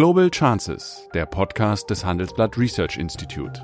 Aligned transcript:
Global 0.00 0.30
Chances, 0.30 1.06
der 1.12 1.26
Podcast 1.26 1.90
des 1.90 2.06
Handelsblatt 2.06 2.56
Research 2.56 2.96
Institute. 2.96 3.60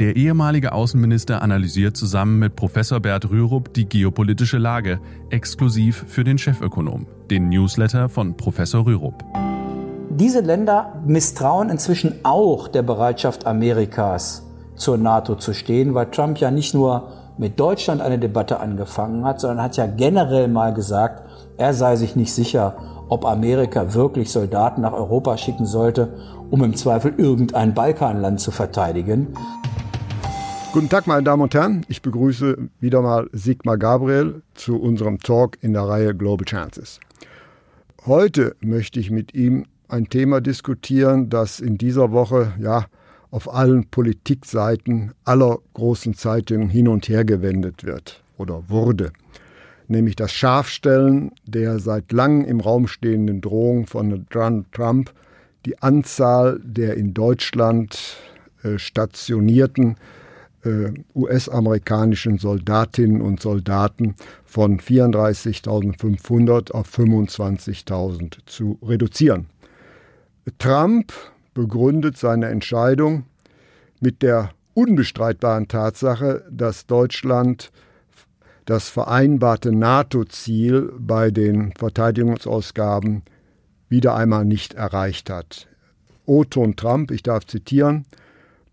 Der 0.00 0.16
ehemalige 0.16 0.72
Außenminister 0.72 1.42
analysiert 1.42 1.96
zusammen 1.96 2.40
mit 2.40 2.56
Professor 2.56 2.98
Bert 2.98 3.30
Rürup 3.30 3.72
die 3.74 3.88
geopolitische 3.88 4.58
Lage, 4.58 4.98
exklusiv 5.30 6.06
für 6.08 6.24
den 6.24 6.38
Chefökonom, 6.38 7.06
den 7.30 7.50
Newsletter 7.50 8.08
von 8.08 8.36
Professor 8.36 8.84
Rürup. 8.84 9.22
Diese 10.10 10.40
Länder 10.40 11.00
misstrauen 11.06 11.70
inzwischen 11.70 12.16
auch 12.24 12.66
der 12.66 12.82
Bereitschaft 12.82 13.46
Amerikas, 13.46 14.45
zur 14.76 14.98
NATO 14.98 15.34
zu 15.36 15.52
stehen, 15.54 15.94
weil 15.94 16.10
Trump 16.10 16.38
ja 16.38 16.50
nicht 16.50 16.74
nur 16.74 17.08
mit 17.38 17.58
Deutschland 17.60 18.00
eine 18.00 18.18
Debatte 18.18 18.60
angefangen 18.60 19.24
hat, 19.24 19.40
sondern 19.40 19.62
hat 19.62 19.76
ja 19.76 19.86
generell 19.86 20.48
mal 20.48 20.72
gesagt, 20.72 21.22
er 21.56 21.74
sei 21.74 21.96
sich 21.96 22.16
nicht 22.16 22.32
sicher, 22.32 22.76
ob 23.08 23.24
Amerika 23.24 23.94
wirklich 23.94 24.30
Soldaten 24.30 24.80
nach 24.80 24.92
Europa 24.92 25.36
schicken 25.36 25.66
sollte, 25.66 26.14
um 26.50 26.64
im 26.64 26.74
Zweifel 26.74 27.14
irgendein 27.16 27.74
Balkanland 27.74 28.40
zu 28.40 28.50
verteidigen. 28.50 29.34
Guten 30.72 30.88
Tag, 30.88 31.06
meine 31.06 31.22
Damen 31.22 31.42
und 31.42 31.54
Herren. 31.54 31.86
Ich 31.88 32.02
begrüße 32.02 32.68
wieder 32.80 33.00
mal 33.00 33.28
Sigmar 33.32 33.78
Gabriel 33.78 34.42
zu 34.54 34.80
unserem 34.80 35.18
Talk 35.20 35.56
in 35.62 35.72
der 35.72 35.82
Reihe 35.82 36.14
Global 36.14 36.44
Chances. 36.44 37.00
Heute 38.04 38.54
möchte 38.60 39.00
ich 39.00 39.10
mit 39.10 39.34
ihm 39.34 39.66
ein 39.88 40.08
Thema 40.08 40.40
diskutieren, 40.40 41.30
das 41.30 41.60
in 41.60 41.78
dieser 41.78 42.12
Woche 42.12 42.52
ja 42.60 42.86
auf 43.30 43.52
allen 43.52 43.86
Politikseiten 43.86 45.12
aller 45.24 45.58
großen 45.74 46.14
Zeitungen 46.14 46.68
hin 46.68 46.88
und 46.88 47.08
her 47.08 47.24
gewendet 47.24 47.84
wird 47.84 48.22
oder 48.38 48.68
wurde, 48.68 49.12
nämlich 49.88 50.16
das 50.16 50.32
Scharfstellen 50.32 51.32
der 51.44 51.78
seit 51.78 52.12
langem 52.12 52.44
im 52.44 52.60
Raum 52.60 52.86
stehenden 52.88 53.40
Drohung 53.40 53.86
von 53.86 54.26
Trump, 54.30 55.12
die 55.64 55.82
Anzahl 55.82 56.60
der 56.62 56.96
in 56.96 57.14
Deutschland 57.14 58.16
äh, 58.62 58.78
stationierten 58.78 59.96
äh, 60.64 60.92
US-amerikanischen 61.14 62.38
Soldatinnen 62.38 63.20
und 63.20 63.40
Soldaten 63.40 64.14
von 64.44 64.80
34.500 64.80 66.72
auf 66.72 66.88
25.000 66.96 68.38
zu 68.46 68.78
reduzieren. 68.82 69.46
Trump 70.58 71.12
begründet 71.56 72.18
seine 72.18 72.48
Entscheidung 72.48 73.24
mit 73.98 74.22
der 74.22 74.50
unbestreitbaren 74.74 75.68
Tatsache, 75.68 76.44
dass 76.50 76.86
Deutschland 76.86 77.72
das 78.66 78.90
vereinbarte 78.90 79.72
NATO-Ziel 79.72 80.92
bei 80.98 81.30
den 81.30 81.72
Verteidigungsausgaben 81.72 83.22
wieder 83.88 84.14
einmal 84.14 84.44
nicht 84.44 84.74
erreicht 84.74 85.30
hat. 85.30 85.66
Oton 86.26 86.76
Trump, 86.76 87.10
ich 87.10 87.22
darf 87.22 87.46
zitieren, 87.46 88.04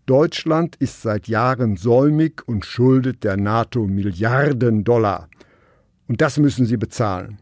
Deutschland 0.04 0.76
ist 0.76 1.00
seit 1.00 1.26
Jahren 1.26 1.78
säumig 1.78 2.42
und 2.46 2.66
schuldet 2.66 3.24
der 3.24 3.38
NATO 3.38 3.86
Milliarden 3.86 4.84
Dollar. 4.84 5.28
Und 6.06 6.20
das 6.20 6.38
müssen 6.38 6.66
sie 6.66 6.76
bezahlen. 6.76 7.38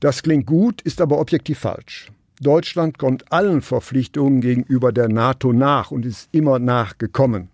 Das 0.00 0.24
klingt 0.24 0.46
gut, 0.46 0.82
ist 0.82 1.00
aber 1.00 1.20
objektiv 1.20 1.60
falsch. 1.60 2.10
Deutschland 2.44 2.98
kommt 2.98 3.32
allen 3.32 3.60
Verpflichtungen 3.60 4.40
gegenüber 4.40 4.92
der 4.92 5.08
NATO 5.08 5.52
nach 5.52 5.90
und 5.90 6.06
ist 6.06 6.28
immer 6.30 6.60
nachgekommen. 6.60 7.48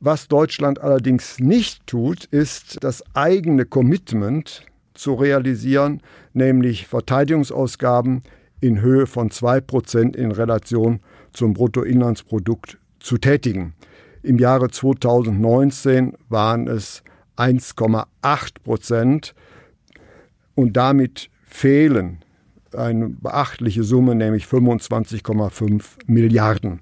Was 0.00 0.28
Deutschland 0.28 0.80
allerdings 0.80 1.38
nicht 1.38 1.86
tut, 1.86 2.24
ist 2.26 2.84
das 2.84 3.02
eigene 3.14 3.64
Commitment 3.64 4.66
zu 4.92 5.14
realisieren, 5.14 6.02
nämlich 6.34 6.86
Verteidigungsausgaben 6.86 8.22
in 8.60 8.80
Höhe 8.80 9.06
von 9.06 9.30
2% 9.30 10.14
in 10.14 10.30
Relation 10.30 11.00
zum 11.32 11.54
Bruttoinlandsprodukt 11.54 12.78
zu 13.00 13.18
tätigen. 13.18 13.74
Im 14.22 14.38
Jahre 14.38 14.70
2019 14.70 16.14
waren 16.28 16.68
es 16.68 17.02
1,8 17.36 18.06
Prozent 18.62 19.34
und 20.54 20.76
damit 20.76 21.30
fehlen 21.44 22.23
eine 22.74 23.08
beachtliche 23.08 23.82
Summe, 23.84 24.14
nämlich 24.14 24.44
25,5 24.44 25.82
Milliarden. 26.06 26.80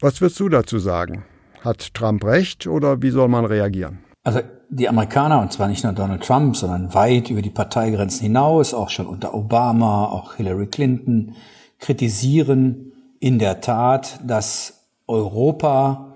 Was 0.00 0.20
würdest 0.20 0.40
du 0.40 0.48
dazu 0.48 0.78
sagen? 0.78 1.24
Hat 1.62 1.92
Trump 1.94 2.24
recht 2.24 2.66
oder 2.66 3.02
wie 3.02 3.10
soll 3.10 3.28
man 3.28 3.44
reagieren? 3.44 3.98
Also 4.22 4.40
die 4.70 4.88
Amerikaner, 4.88 5.40
und 5.40 5.52
zwar 5.52 5.68
nicht 5.68 5.84
nur 5.84 5.92
Donald 5.92 6.22
Trump, 6.22 6.56
sondern 6.56 6.94
weit 6.94 7.30
über 7.30 7.42
die 7.42 7.50
Parteigrenzen 7.50 8.22
hinaus, 8.22 8.72
auch 8.72 8.88
schon 8.88 9.06
unter 9.06 9.34
Obama, 9.34 10.06
auch 10.06 10.34
Hillary 10.34 10.66
Clinton, 10.68 11.34
kritisieren 11.78 12.92
in 13.18 13.38
der 13.38 13.60
Tat, 13.60 14.20
dass 14.24 14.86
Europa 15.06 16.09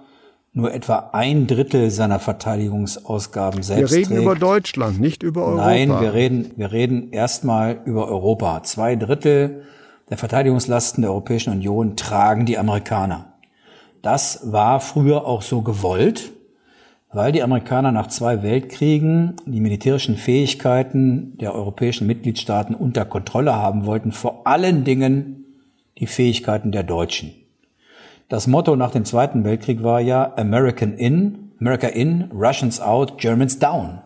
nur 0.57 0.73
etwa 0.73 1.11
ein 1.13 1.49
Drittel 1.49 1.91
seiner 1.91 2.21
Verteidigungsausgaben 2.21 3.65
selbst 3.65 3.91
Wir 3.91 3.99
reden 3.99 4.09
trägt. 4.11 4.23
über 4.23 4.35
Deutschland, 4.37 5.01
nicht 5.01 5.25
über 5.25 5.45
Europa. 5.45 5.65
Nein, 5.67 5.89
wir 6.01 6.15
reden, 6.15 6.53
wir 6.57 6.71
reden 6.71 7.11
erstmal 7.11 7.81
über 7.85 8.07
Europa. 8.07 8.63
Zwei 8.63 8.95
Drittel 8.95 9.65
der 10.11 10.17
Verteidigungslasten 10.17 11.03
der 11.03 11.11
Europäischen 11.11 11.53
Union 11.53 11.97
tragen 11.97 12.47
die 12.47 12.57
Amerikaner. 12.57 13.35
Das 14.01 14.53
war 14.53 14.79
früher 14.79 15.27
auch 15.27 15.43
so 15.43 15.63
gewollt, 15.63 16.31
weil 17.13 17.33
die 17.33 17.43
Amerikaner 17.43 17.91
nach 17.91 18.07
zwei 18.07 18.45
Weltkriegen 18.45 19.35
die 19.47 19.61
militärischen 19.61 20.17
Fähigkeiten 20.17 21.37
der 21.39 21.55
europäischen 21.55 22.07
Mitgliedstaaten 22.07 22.77
unter 22.77 23.05
Kontrolle 23.05 23.55
haben 23.55 23.87
wollten, 23.87 24.13
vor 24.13 24.47
allen 24.47 24.85
Dingen 24.85 25.47
die 25.99 26.07
Fähigkeiten 26.07 26.71
der 26.71 26.85
Deutschen. 26.85 27.33
Das 28.29 28.47
Motto 28.47 28.75
nach 28.77 28.91
dem 28.91 29.05
Zweiten 29.05 29.45
Weltkrieg 29.45 29.83
war 29.83 30.01
ja 30.01 30.33
American 30.37 30.95
in, 30.95 31.53
America 31.61 31.89
in, 31.89 32.31
Russians 32.33 32.81
out, 32.81 33.19
Germans 33.19 33.59
down. 33.59 34.01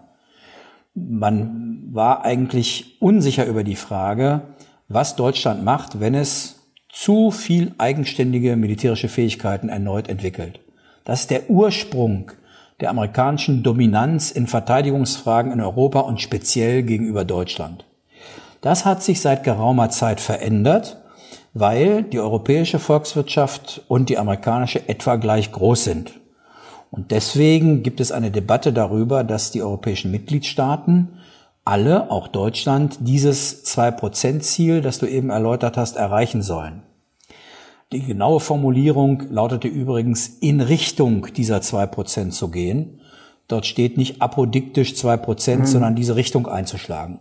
Man 0.95 1.89
war 1.93 2.25
eigentlich 2.25 3.01
unsicher 3.01 3.47
über 3.47 3.63
die 3.63 3.77
Frage, 3.77 4.43
was 4.89 5.17
Deutschland 5.17 5.65
macht, 5.65 6.01
wenn 6.01 6.15
es 6.15 6.59
zu 6.89 7.31
viel 7.31 7.75
eigenständige 7.79 8.57
militärische 8.57 9.09
Fähigkeiten 9.09 9.69
erneut 9.69 10.09
entwickelt. 10.09 10.61
Das 11.05 11.21
ist 11.21 11.31
der 11.31 11.49
Ursprung 11.49 12.33
der 12.81 12.91
amerikanischen 12.91 13.63
Dominanz 13.63 14.31
in 14.31 14.47
Verteidigungsfragen 14.47 15.53
in 15.53 15.61
Europa 15.61 16.01
und 16.01 16.21
speziell 16.21 16.83
gegenüber 16.83 17.25
Deutschland. 17.25 17.85
Das 18.61 18.85
hat 18.85 19.03
sich 19.03 19.21
seit 19.21 19.45
geraumer 19.45 19.91
Zeit 19.91 20.21
verändert 20.21 20.98
weil 21.59 22.03
die 22.03 22.21
europäische 22.21 22.79
Volkswirtschaft 22.79 23.83
und 23.89 24.09
die 24.09 24.19
amerikanische 24.19 24.89
etwa 24.89 25.17
gleich 25.17 25.53
groß 25.53 25.85
sind. 25.85 26.21
Und 26.91 27.11
deswegen 27.11 27.83
gibt 27.83 28.01
es 28.01 28.13
eine 28.13 28.31
Debatte 28.31 28.73
darüber, 28.73 29.25
dass 29.25 29.51
die 29.51 29.63
europäischen 29.63 30.11
Mitgliedstaaten 30.11 31.09
alle, 31.65 32.11
auch 32.11 32.29
Deutschland, 32.29 32.97
dieses 33.01 33.67
2-Prozent-Ziel, 33.67 34.81
das 34.81 34.99
du 34.99 35.07
eben 35.07 35.29
erläutert 35.29 35.77
hast, 35.77 35.97
erreichen 35.97 36.41
sollen. 36.41 36.83
Die 37.93 38.03
genaue 38.03 38.41
Formulierung 38.41 39.25
lautete 39.31 39.69
übrigens 39.69 40.29
in 40.41 40.61
Richtung 40.61 41.27
dieser 41.35 41.59
2% 41.59 42.31
zu 42.31 42.51
gehen. 42.51 43.01
Dort 43.49 43.67
steht 43.67 43.97
nicht 43.97 44.23
apodiktisch 44.23 44.93
2%, 44.93 45.57
mhm. 45.57 45.67
sondern 45.67 45.95
diese 45.95 46.17
Richtung 46.17 46.47
einzuschlagen. 46.47 47.21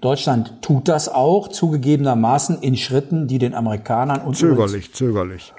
Deutschland 0.00 0.62
tut 0.62 0.88
das 0.88 1.08
auch, 1.08 1.48
zugegebenermaßen 1.48 2.58
in 2.60 2.76
Schritten, 2.76 3.26
die 3.26 3.38
den 3.38 3.54
Amerikanern 3.54 4.22
und 4.22 4.36
zögerlich, 4.36 4.94
zögerlich. 4.94 5.52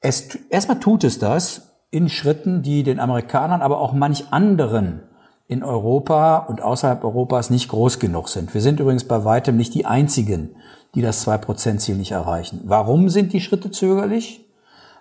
Es, 0.00 0.34
erstmal 0.50 0.80
tut 0.80 1.04
es 1.04 1.18
das 1.18 1.72
in 1.90 2.08
Schritten, 2.08 2.62
die 2.62 2.82
den 2.82 2.98
Amerikanern, 2.98 3.60
aber 3.60 3.80
auch 3.80 3.92
manch 3.92 4.24
anderen 4.30 5.02
in 5.46 5.62
Europa 5.62 6.38
und 6.38 6.62
außerhalb 6.62 7.04
Europas 7.04 7.50
nicht 7.50 7.68
groß 7.68 7.98
genug 7.98 8.28
sind. 8.28 8.54
Wir 8.54 8.62
sind 8.62 8.80
übrigens 8.80 9.04
bei 9.04 9.24
weitem 9.24 9.56
nicht 9.58 9.74
die 9.74 9.84
einzigen, 9.84 10.56
die 10.94 11.02
das 11.02 11.26
2%-Ziel 11.26 11.96
nicht 11.96 12.12
erreichen. 12.12 12.62
Warum 12.64 13.10
sind 13.10 13.34
die 13.34 13.40
Schritte 13.40 13.70
zögerlich? 13.70 14.46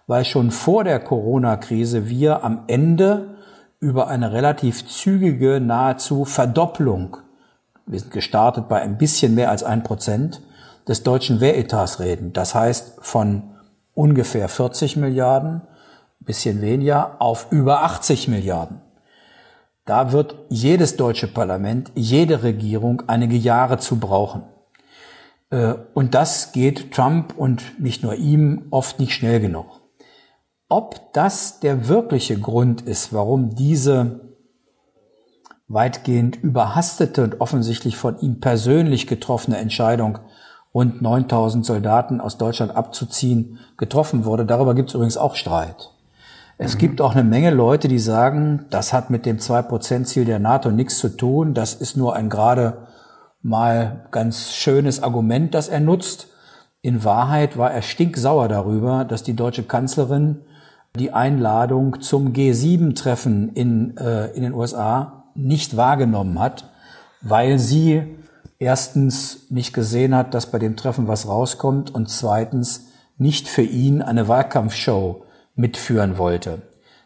Weil 0.08 0.26
schon 0.26 0.52
vor 0.52 0.84
der 0.84 1.00
Corona-Krise 1.00 2.10
wir 2.10 2.44
am 2.44 2.64
Ende 2.68 3.36
über 3.80 4.10
eine 4.10 4.34
relativ 4.34 4.86
zügige, 4.88 5.62
nahezu 5.62 6.26
Verdopplung 6.26 7.18
wir 7.92 8.00
sind 8.00 8.14
gestartet 8.14 8.70
bei 8.70 8.82
ein 8.82 8.98
bisschen 8.98 9.36
mehr 9.36 9.52
als 9.52 9.64
ein 9.64 9.84
Prozent 9.84 10.42
des 10.88 11.04
deutschen 11.04 11.42
Wehretats 11.42 12.00
reden. 12.00 12.32
Das 12.32 12.56
heißt 12.56 13.00
von 13.02 13.44
ungefähr 13.94 14.48
40 14.48 14.96
Milliarden, 14.96 15.62
bisschen 16.22 16.62
weniger, 16.62 17.18
auf 17.20 17.48
über 17.52 17.84
80 17.84 18.30
Milliarden. 18.30 18.80
Da 19.86 20.14
wird 20.14 20.36
jedes 20.48 20.96
deutsche 20.96 21.28
Parlament, 21.28 21.92
jede 21.94 22.44
Regierung 22.44 23.04
einige 23.08 23.36
Jahre 23.36 23.78
zu 23.78 24.00
brauchen. 24.00 24.44
Äh, 25.50 25.74
und 25.94 26.16
das 26.16 26.54
geht 26.54 26.94
Trump 26.94 27.34
und 27.38 27.78
nicht 27.78 28.04
nur 28.04 28.16
ihm 28.16 28.68
oft 28.70 29.00
nicht 29.00 29.14
schnell 29.14 29.42
genug. 29.42 29.82
Ob 30.70 31.12
das 31.12 31.60
der 31.60 31.90
wirkliche 31.90 32.40
Grund 32.40 32.84
ist, 32.84 33.12
warum 33.12 33.54
diese 33.54 34.31
weitgehend 35.74 36.38
überhastete 36.38 37.24
und 37.24 37.42
offensichtlich 37.42 37.98
von 37.98 38.20
ihm 38.20 38.40
persönlich 38.40 39.08
getroffene 39.08 39.58
Entscheidung, 39.58 40.20
rund 40.74 41.02
9000 41.02 41.66
Soldaten 41.66 42.22
aus 42.22 42.38
Deutschland 42.38 42.76
abzuziehen, 42.76 43.60
getroffen 43.78 44.26
wurde. 44.26 44.46
Darüber 44.46 44.76
gibt 44.76 44.90
es 44.90 44.96
übrigens 44.96 45.18
auch 45.18 45.36
Streit. 45.36 45.92
Es 46.58 46.76
mhm. 46.76 46.80
gibt 46.80 47.02
auch 47.02 47.14
eine 47.14 47.24
Menge 47.24 47.50
Leute, 47.52 47.88
die 47.88 48.00
sagen, 48.00 48.66
das 48.70 48.94
hat 48.94 49.10
mit 49.10 49.26
dem 49.26 49.38
2%-Ziel 49.38 50.26
der 50.26 50.40
NATO 50.40 50.72
nichts 50.72 51.00
zu 51.00 51.10
tun. 51.10 51.54
Das 51.54 51.74
ist 51.74 51.98
nur 51.98 52.16
ein 52.16 52.30
gerade 52.30 52.88
mal 53.42 54.06
ganz 54.12 54.52
schönes 54.54 55.02
Argument, 55.02 55.54
das 55.54 55.68
er 55.68 55.80
nutzt. 55.80 56.28
In 56.82 57.04
Wahrheit 57.04 57.58
war 57.58 57.72
er 57.72 57.82
stinksauer 57.82 58.48
darüber, 58.48 59.06
dass 59.06 59.24
die 59.24 59.36
deutsche 59.36 59.64
Kanzlerin 59.64 60.42
die 60.96 61.14
Einladung 61.14 62.02
zum 62.02 62.34
G7-Treffen 62.34 63.50
in, 63.54 63.98
äh, 63.98 64.28
in 64.32 64.44
den 64.44 64.54
USA 64.54 65.21
nicht 65.36 65.78
wahrgenommen 65.78 66.40
hat, 66.40 66.70
weil 67.22 67.60
sie 67.60 68.04
erstens 68.60 69.48
nicht 69.50 69.74
gesehen 69.74 70.16
hat, 70.16 70.34
dass 70.34 70.52
bei 70.52 70.60
dem 70.60 70.76
Treffen 70.76 71.08
was 71.08 71.28
rauskommt 71.28 71.94
und 71.94 72.10
zweitens 72.10 72.88
nicht 73.18 73.48
für 73.48 73.64
ihn 73.64 74.02
eine 74.02 74.28
Wahlkampfshow 74.28 75.24
mitführen 75.56 76.18
wollte. 76.18 76.62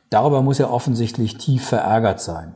Darüber 0.09 0.41
muss 0.41 0.59
er 0.59 0.71
offensichtlich 0.71 1.37
tief 1.37 1.65
verärgert 1.67 2.21
sein. 2.21 2.55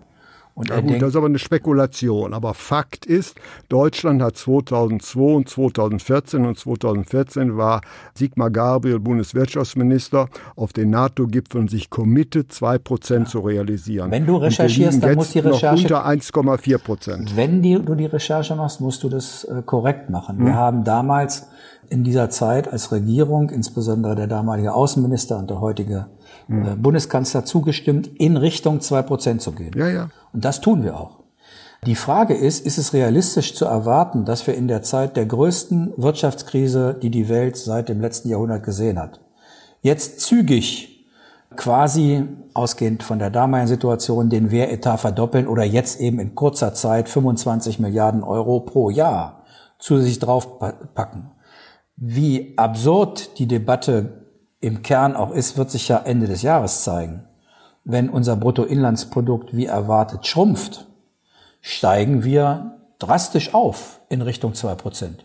Und 0.55 0.69
ja, 0.69 0.81
gut, 0.81 0.89
denkt, 0.89 1.01
das 1.01 1.09
ist 1.09 1.15
aber 1.15 1.27
eine 1.27 1.39
Spekulation. 1.39 2.33
Aber 2.33 2.53
Fakt 2.53 3.05
ist, 3.05 3.35
Deutschland 3.69 4.21
hat 4.21 4.35
2002 4.35 5.21
und 5.21 5.49
2014 5.49 6.45
und 6.45 6.59
2014 6.59 7.55
war 7.55 7.81
Sigmar 8.13 8.51
Gabriel 8.51 8.99
Bundeswirtschaftsminister 8.99 10.27
auf 10.55 10.73
den 10.73 10.89
NATO-Gipfeln 10.89 11.67
sich 11.67 11.89
committed, 11.89 12.51
2 12.51 12.77
Prozent 12.77 13.27
ja. 13.27 13.31
zu 13.31 13.39
realisieren. 13.39 14.11
Wenn 14.11 14.25
du 14.25 14.35
recherchierst, 14.35 15.01
dann 15.01 15.15
muss 15.15 15.31
die 15.31 15.39
Recherche 15.39 15.83
unter 15.83 16.05
1,4 16.05 16.77
Prozent. 16.77 17.35
Wenn 17.37 17.61
die, 17.61 17.75
du 17.75 17.95
die 17.95 18.07
Recherche 18.07 18.55
machst, 18.55 18.81
musst 18.81 19.03
du 19.03 19.09
das 19.09 19.45
äh, 19.45 19.61
korrekt 19.65 20.09
machen. 20.09 20.39
Hm. 20.39 20.45
Wir 20.45 20.55
haben 20.55 20.83
damals 20.83 21.47
in 21.89 22.03
dieser 22.03 22.29
Zeit 22.29 22.71
als 22.71 22.91
Regierung, 22.91 23.49
insbesondere 23.49 24.15
der 24.15 24.27
damalige 24.27 24.73
Außenminister 24.73 25.37
und 25.37 25.49
der 25.49 25.61
heutige 25.61 26.07
äh, 26.49 26.75
Bundeskanzler 26.75 27.45
zugestimmt, 27.45 28.07
in 28.17 28.37
Richtung 28.37 28.81
zwei 28.81 29.01
Prozent 29.01 29.41
zu 29.41 29.51
gehen. 29.51 29.71
Ja, 29.75 29.87
ja. 29.87 30.09
Und 30.33 30.45
das 30.45 30.61
tun 30.61 30.83
wir 30.83 30.99
auch. 30.99 31.19
Die 31.85 31.95
Frage 31.95 32.33
ist, 32.33 32.65
ist 32.65 32.77
es 32.77 32.93
realistisch 32.93 33.55
zu 33.55 33.65
erwarten, 33.65 34.25
dass 34.25 34.45
wir 34.47 34.55
in 34.55 34.67
der 34.67 34.81
Zeit 34.81 35.15
der 35.15 35.25
größten 35.25 35.93
Wirtschaftskrise, 35.95 36.97
die 37.01 37.09
die 37.09 37.29
Welt 37.29 37.55
seit 37.55 37.87
dem 37.87 38.01
letzten 38.01 38.29
Jahrhundert 38.29 38.63
gesehen 38.63 38.99
hat, 38.99 39.21
jetzt 39.81 40.19
zügig 40.19 41.07
quasi 41.55 42.25
ausgehend 42.53 43.03
von 43.03 43.19
der 43.19 43.29
damaligen 43.29 43.67
Situation 43.67 44.29
den 44.29 44.51
Wehretat 44.51 44.99
verdoppeln 44.99 45.47
oder 45.47 45.63
jetzt 45.63 46.01
eben 46.01 46.19
in 46.19 46.35
kurzer 46.35 46.73
Zeit 46.73 47.07
25 47.07 47.79
Milliarden 47.79 48.23
Euro 48.23 48.59
pro 48.59 48.89
Jahr 48.89 49.43
zusätzlich 49.77 50.19
draufpacken? 50.19 51.31
Wie 51.95 52.57
absurd 52.57 53.39
die 53.39 53.47
Debatte 53.47 54.18
im 54.61 54.81
Kern 54.81 55.15
auch 55.15 55.31
ist, 55.31 55.57
wird 55.57 55.71
sich 55.71 55.87
ja 55.87 55.97
Ende 55.97 56.27
des 56.27 56.41
Jahres 56.41 56.83
zeigen. 56.83 57.23
Wenn 57.83 58.09
unser 58.09 58.35
Bruttoinlandsprodukt 58.35 59.55
wie 59.55 59.65
erwartet 59.65 60.27
schrumpft, 60.27 60.87
steigen 61.61 62.23
wir 62.23 62.77
drastisch 62.99 63.53
auf 63.53 64.01
in 64.09 64.21
Richtung 64.21 64.53
zwei 64.53 64.75
Prozent. 64.75 65.23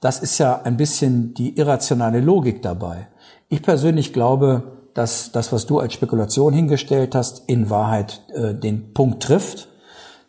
Das 0.00 0.20
ist 0.20 0.38
ja 0.38 0.62
ein 0.62 0.76
bisschen 0.76 1.34
die 1.34 1.56
irrationale 1.56 2.20
Logik 2.20 2.62
dabei. 2.62 3.08
Ich 3.48 3.62
persönlich 3.62 4.12
glaube, 4.12 4.78
dass 4.94 5.32
das, 5.32 5.52
was 5.52 5.66
du 5.66 5.78
als 5.78 5.94
Spekulation 5.94 6.52
hingestellt 6.52 7.14
hast, 7.14 7.48
in 7.48 7.70
Wahrheit 7.70 8.22
äh, 8.34 8.54
den 8.54 8.92
Punkt 8.94 9.22
trifft. 9.22 9.68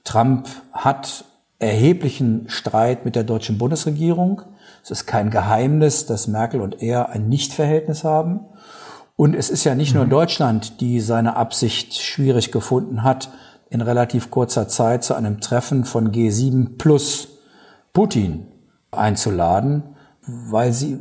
Trump 0.03 0.47
hat 0.71 1.25
erheblichen 1.59 2.45
Streit 2.49 3.05
mit 3.05 3.15
der 3.15 3.23
deutschen 3.23 3.57
Bundesregierung. 3.57 4.43
Es 4.89 5.01
ist 5.01 5.05
kein 5.05 5.29
Geheimnis, 5.29 6.07
dass 6.07 6.27
Merkel 6.27 6.61
und 6.61 6.81
er 6.81 7.09
ein 7.09 7.29
Nichtverhältnis 7.29 8.03
haben. 8.03 8.39
Und 9.15 9.35
es 9.35 9.51
ist 9.51 9.63
ja 9.63 9.75
nicht 9.75 9.93
nur 9.93 10.05
mhm. 10.05 10.09
Deutschland, 10.09 10.81
die 10.81 10.99
seine 10.99 11.35
Absicht 11.35 11.93
schwierig 11.93 12.51
gefunden 12.51 13.03
hat, 13.03 13.29
in 13.69 13.81
relativ 13.81 14.31
kurzer 14.31 14.67
Zeit 14.67 15.03
zu 15.03 15.13
einem 15.13 15.41
Treffen 15.41 15.85
von 15.85 16.11
G7 16.11 16.77
plus 16.79 17.27
Putin 17.93 18.47
einzuladen, 18.89 19.83
weil 20.25 20.73
sie 20.73 20.99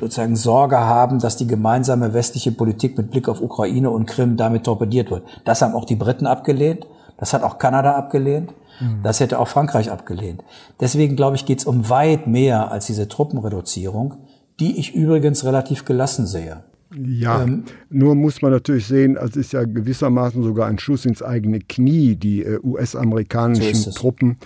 sozusagen 0.00 0.34
Sorge 0.34 0.78
haben, 0.78 1.20
dass 1.20 1.36
die 1.36 1.46
gemeinsame 1.46 2.12
westliche 2.14 2.50
Politik 2.50 2.98
mit 2.98 3.12
Blick 3.12 3.28
auf 3.28 3.40
Ukraine 3.40 3.90
und 3.90 4.06
Krim 4.06 4.36
damit 4.36 4.64
torpediert 4.64 5.10
wird. 5.12 5.22
Das 5.44 5.62
haben 5.62 5.74
auch 5.74 5.84
die 5.84 5.96
Briten 5.96 6.26
abgelehnt, 6.26 6.86
das 7.16 7.32
hat 7.32 7.44
auch 7.44 7.58
Kanada 7.58 7.94
abgelehnt. 7.94 8.52
Mhm. 8.80 9.02
Das 9.02 9.20
hätte 9.20 9.38
auch 9.38 9.48
Frankreich 9.48 9.90
abgelehnt. 9.90 10.42
Deswegen 10.80 11.16
glaube 11.16 11.36
ich, 11.36 11.46
geht 11.46 11.60
es 11.60 11.64
um 11.64 11.88
weit 11.88 12.26
mehr 12.26 12.70
als 12.70 12.86
diese 12.86 13.08
Truppenreduzierung, 13.08 14.16
die 14.58 14.78
ich 14.78 14.94
übrigens 14.94 15.44
relativ 15.44 15.84
gelassen 15.84 16.26
sehe. 16.26 16.64
Ja, 16.92 17.44
ähm, 17.44 17.64
nur 17.88 18.16
muss 18.16 18.42
man 18.42 18.50
natürlich 18.50 18.86
sehen, 18.86 19.16
es 19.16 19.36
ist 19.36 19.52
ja 19.52 19.62
gewissermaßen 19.62 20.42
sogar 20.42 20.66
ein 20.66 20.78
Schuss 20.80 21.06
ins 21.06 21.22
eigene 21.22 21.60
Knie. 21.60 22.16
Die 22.16 22.42
äh, 22.42 22.58
US-amerikanischen 22.64 23.74
so 23.74 23.90
Truppen 23.92 24.38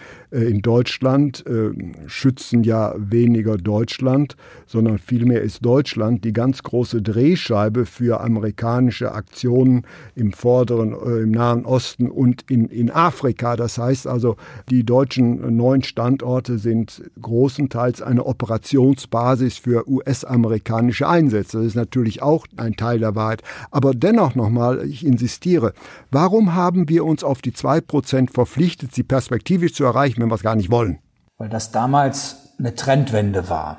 in 0.42 0.62
Deutschland 0.62 1.44
äh, 1.46 1.70
schützen 2.06 2.64
ja 2.64 2.94
weniger 2.98 3.56
Deutschland, 3.56 4.36
sondern 4.66 4.98
vielmehr 4.98 5.42
ist 5.42 5.64
Deutschland 5.64 6.24
die 6.24 6.32
ganz 6.32 6.62
große 6.62 7.02
Drehscheibe 7.02 7.86
für 7.86 8.20
amerikanische 8.20 9.12
Aktionen 9.12 9.86
im 10.16 10.32
vorderen, 10.32 10.92
äh, 10.92 11.22
im 11.22 11.30
Nahen 11.30 11.64
Osten 11.64 12.10
und 12.10 12.50
in, 12.50 12.66
in 12.66 12.90
Afrika. 12.90 13.54
Das 13.54 13.78
heißt 13.78 14.08
also, 14.08 14.36
die 14.70 14.84
deutschen 14.84 15.56
neuen 15.56 15.84
Standorte 15.84 16.58
sind 16.58 17.02
großenteils 17.20 18.02
eine 18.02 18.24
Operationsbasis 18.24 19.58
für 19.58 19.88
US-amerikanische 19.88 21.08
Einsätze. 21.08 21.58
Das 21.58 21.66
ist 21.66 21.76
natürlich 21.76 22.22
auch 22.22 22.46
ein 22.56 22.74
Teil 22.74 22.98
der 22.98 23.14
Wahrheit. 23.14 23.42
Aber 23.70 23.94
dennoch 23.94 24.34
nochmal, 24.34 24.84
ich 24.84 25.06
insistiere, 25.06 25.74
warum 26.10 26.54
haben 26.54 26.88
wir 26.88 27.04
uns 27.04 27.22
auf 27.22 27.40
die 27.40 27.52
2% 27.52 28.32
verpflichtet, 28.32 28.94
sie 28.94 29.04
perspektivisch 29.04 29.74
zu 29.74 29.84
erreichen, 29.84 30.23
wenn 30.24 30.30
wir 30.30 30.36
es 30.36 30.42
gar 30.42 30.56
nicht 30.56 30.70
wollen? 30.70 30.98
Weil 31.38 31.48
das 31.48 31.70
damals 31.70 32.54
eine 32.58 32.74
Trendwende 32.74 33.48
war. 33.48 33.78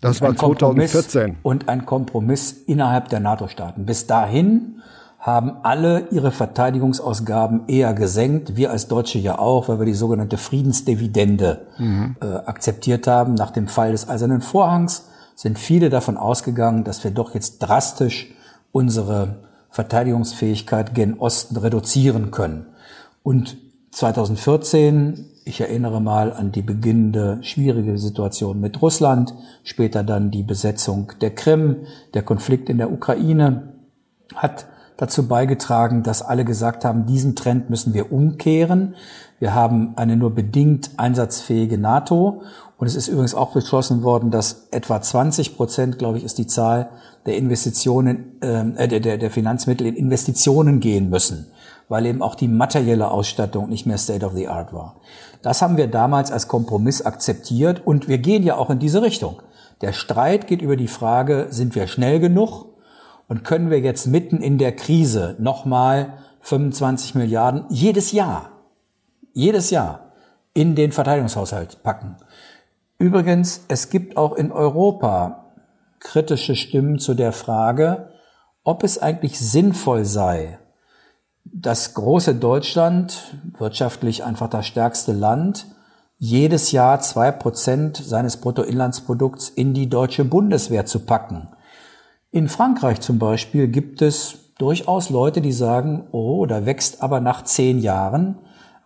Das 0.00 0.20
war 0.20 0.34
2014. 0.34 1.36
Und 1.42 1.68
ein 1.68 1.86
Kompromiss 1.86 2.52
innerhalb 2.52 3.08
der 3.08 3.20
NATO-Staaten. 3.20 3.86
Bis 3.86 4.06
dahin 4.08 4.82
haben 5.20 5.52
alle 5.62 6.08
ihre 6.10 6.32
Verteidigungsausgaben 6.32 7.68
eher 7.68 7.94
gesenkt, 7.94 8.56
wir 8.56 8.72
als 8.72 8.88
Deutsche 8.88 9.20
ja 9.20 9.38
auch, 9.38 9.68
weil 9.68 9.78
wir 9.78 9.86
die 9.86 9.94
sogenannte 9.94 10.36
Friedensdividende 10.36 11.66
mhm. 11.78 12.16
äh, 12.20 12.26
akzeptiert 12.26 13.06
haben 13.06 13.34
nach 13.34 13.52
dem 13.52 13.68
Fall 13.68 13.92
des 13.92 14.08
Eisernen 14.08 14.40
Vorhangs 14.40 15.08
sind 15.36 15.58
viele 15.58 15.90
davon 15.90 16.16
ausgegangen, 16.16 16.84
dass 16.84 17.04
wir 17.04 17.10
doch 17.10 17.34
jetzt 17.34 17.58
drastisch 17.60 18.34
unsere 18.72 19.36
Verteidigungsfähigkeit 19.70 20.94
gen 20.94 21.18
Osten 21.18 21.56
reduzieren 21.56 22.30
können. 22.30 22.66
Und 23.22 23.56
2014, 23.92 25.26
ich 25.44 25.60
erinnere 25.60 26.00
mal 26.00 26.32
an 26.32 26.50
die 26.50 26.62
beginnende 26.62 27.38
schwierige 27.42 27.98
Situation 27.98 28.58
mit 28.60 28.80
Russland, 28.80 29.34
später 29.64 30.02
dann 30.02 30.30
die 30.30 30.42
Besetzung 30.42 31.12
der 31.20 31.34
Krim, 31.34 31.86
der 32.14 32.22
Konflikt 32.22 32.70
in 32.70 32.78
der 32.78 32.90
Ukraine, 32.90 33.74
hat 34.34 34.66
dazu 34.96 35.28
beigetragen, 35.28 36.02
dass 36.02 36.22
alle 36.22 36.44
gesagt 36.44 36.86
haben, 36.86 37.06
diesen 37.06 37.36
Trend 37.36 37.68
müssen 37.68 37.92
wir 37.92 38.12
umkehren. 38.12 38.94
Wir 39.38 39.54
haben 39.54 39.92
eine 39.96 40.16
nur 40.16 40.34
bedingt 40.34 40.90
einsatzfähige 40.96 41.76
NATO. 41.76 42.42
Und 42.78 42.86
es 42.86 42.96
ist 42.96 43.08
übrigens 43.08 43.34
auch 43.34 43.52
beschlossen 43.52 44.02
worden, 44.02 44.30
dass 44.30 44.68
etwa 44.70 45.02
20 45.02 45.56
Prozent, 45.56 45.98
glaube 45.98 46.18
ich, 46.18 46.24
ist 46.24 46.38
die 46.38 46.46
Zahl 46.46 46.88
der 47.26 47.36
Investitionen, 47.36 48.40
äh, 48.40 48.88
der, 48.88 49.18
der 49.18 49.30
Finanzmittel 49.30 49.86
in 49.86 49.96
Investitionen 49.96 50.80
gehen 50.80 51.10
müssen, 51.10 51.46
weil 51.88 52.06
eben 52.06 52.22
auch 52.22 52.34
die 52.34 52.48
materielle 52.48 53.10
Ausstattung 53.10 53.68
nicht 53.68 53.86
mehr 53.86 53.98
State 53.98 54.24
of 54.24 54.34
the 54.34 54.48
Art 54.48 54.72
war. 54.72 54.96
Das 55.42 55.62
haben 55.62 55.76
wir 55.76 55.88
damals 55.88 56.30
als 56.30 56.48
Kompromiss 56.48 57.02
akzeptiert 57.02 57.82
und 57.84 58.08
wir 58.08 58.18
gehen 58.18 58.42
ja 58.42 58.56
auch 58.56 58.70
in 58.70 58.78
diese 58.78 59.02
Richtung. 59.02 59.42
Der 59.80 59.92
Streit 59.92 60.46
geht 60.46 60.62
über 60.62 60.76
die 60.76 60.88
Frage, 60.88 61.48
sind 61.50 61.74
wir 61.74 61.88
schnell 61.88 62.20
genug 62.20 62.66
und 63.28 63.44
können 63.44 63.70
wir 63.70 63.80
jetzt 63.80 64.06
mitten 64.06 64.40
in 64.40 64.58
der 64.58 64.76
Krise 64.76 65.36
nochmal 65.38 66.14
25 66.40 67.14
Milliarden 67.14 67.64
jedes 67.68 68.12
Jahr, 68.12 68.50
jedes 69.32 69.70
Jahr 69.70 70.12
in 70.54 70.74
den 70.74 70.92
Verteidigungshaushalt 70.92 71.82
packen. 71.82 72.16
Übrigens, 72.98 73.64
es 73.68 73.90
gibt 73.90 74.16
auch 74.16 74.34
in 74.34 74.52
Europa 74.52 75.52
kritische 75.98 76.56
Stimmen 76.56 76.98
zu 76.98 77.14
der 77.14 77.32
Frage, 77.32 78.10
ob 78.64 78.84
es 78.84 79.00
eigentlich 79.00 79.40
sinnvoll 79.40 80.04
sei, 80.04 80.58
das 81.44 81.94
große 81.94 82.34
Deutschland, 82.34 83.36
wirtschaftlich 83.58 84.24
einfach 84.24 84.48
das 84.48 84.66
stärkste 84.66 85.12
Land, 85.12 85.66
jedes 86.18 86.70
Jahr 86.70 87.00
zwei 87.00 87.32
Prozent 87.32 87.96
seines 87.96 88.36
Bruttoinlandsprodukts 88.36 89.48
in 89.48 89.74
die 89.74 89.88
deutsche 89.88 90.24
Bundeswehr 90.24 90.86
zu 90.86 91.00
packen. 91.00 91.48
In 92.30 92.48
Frankreich 92.48 93.00
zum 93.00 93.18
Beispiel 93.18 93.66
gibt 93.66 94.02
es 94.02 94.54
durchaus 94.58 95.10
Leute, 95.10 95.40
die 95.40 95.52
sagen, 95.52 96.06
oh, 96.12 96.46
da 96.46 96.64
wächst 96.64 97.02
aber 97.02 97.20
nach 97.20 97.42
zehn 97.42 97.80
Jahren 97.80 98.38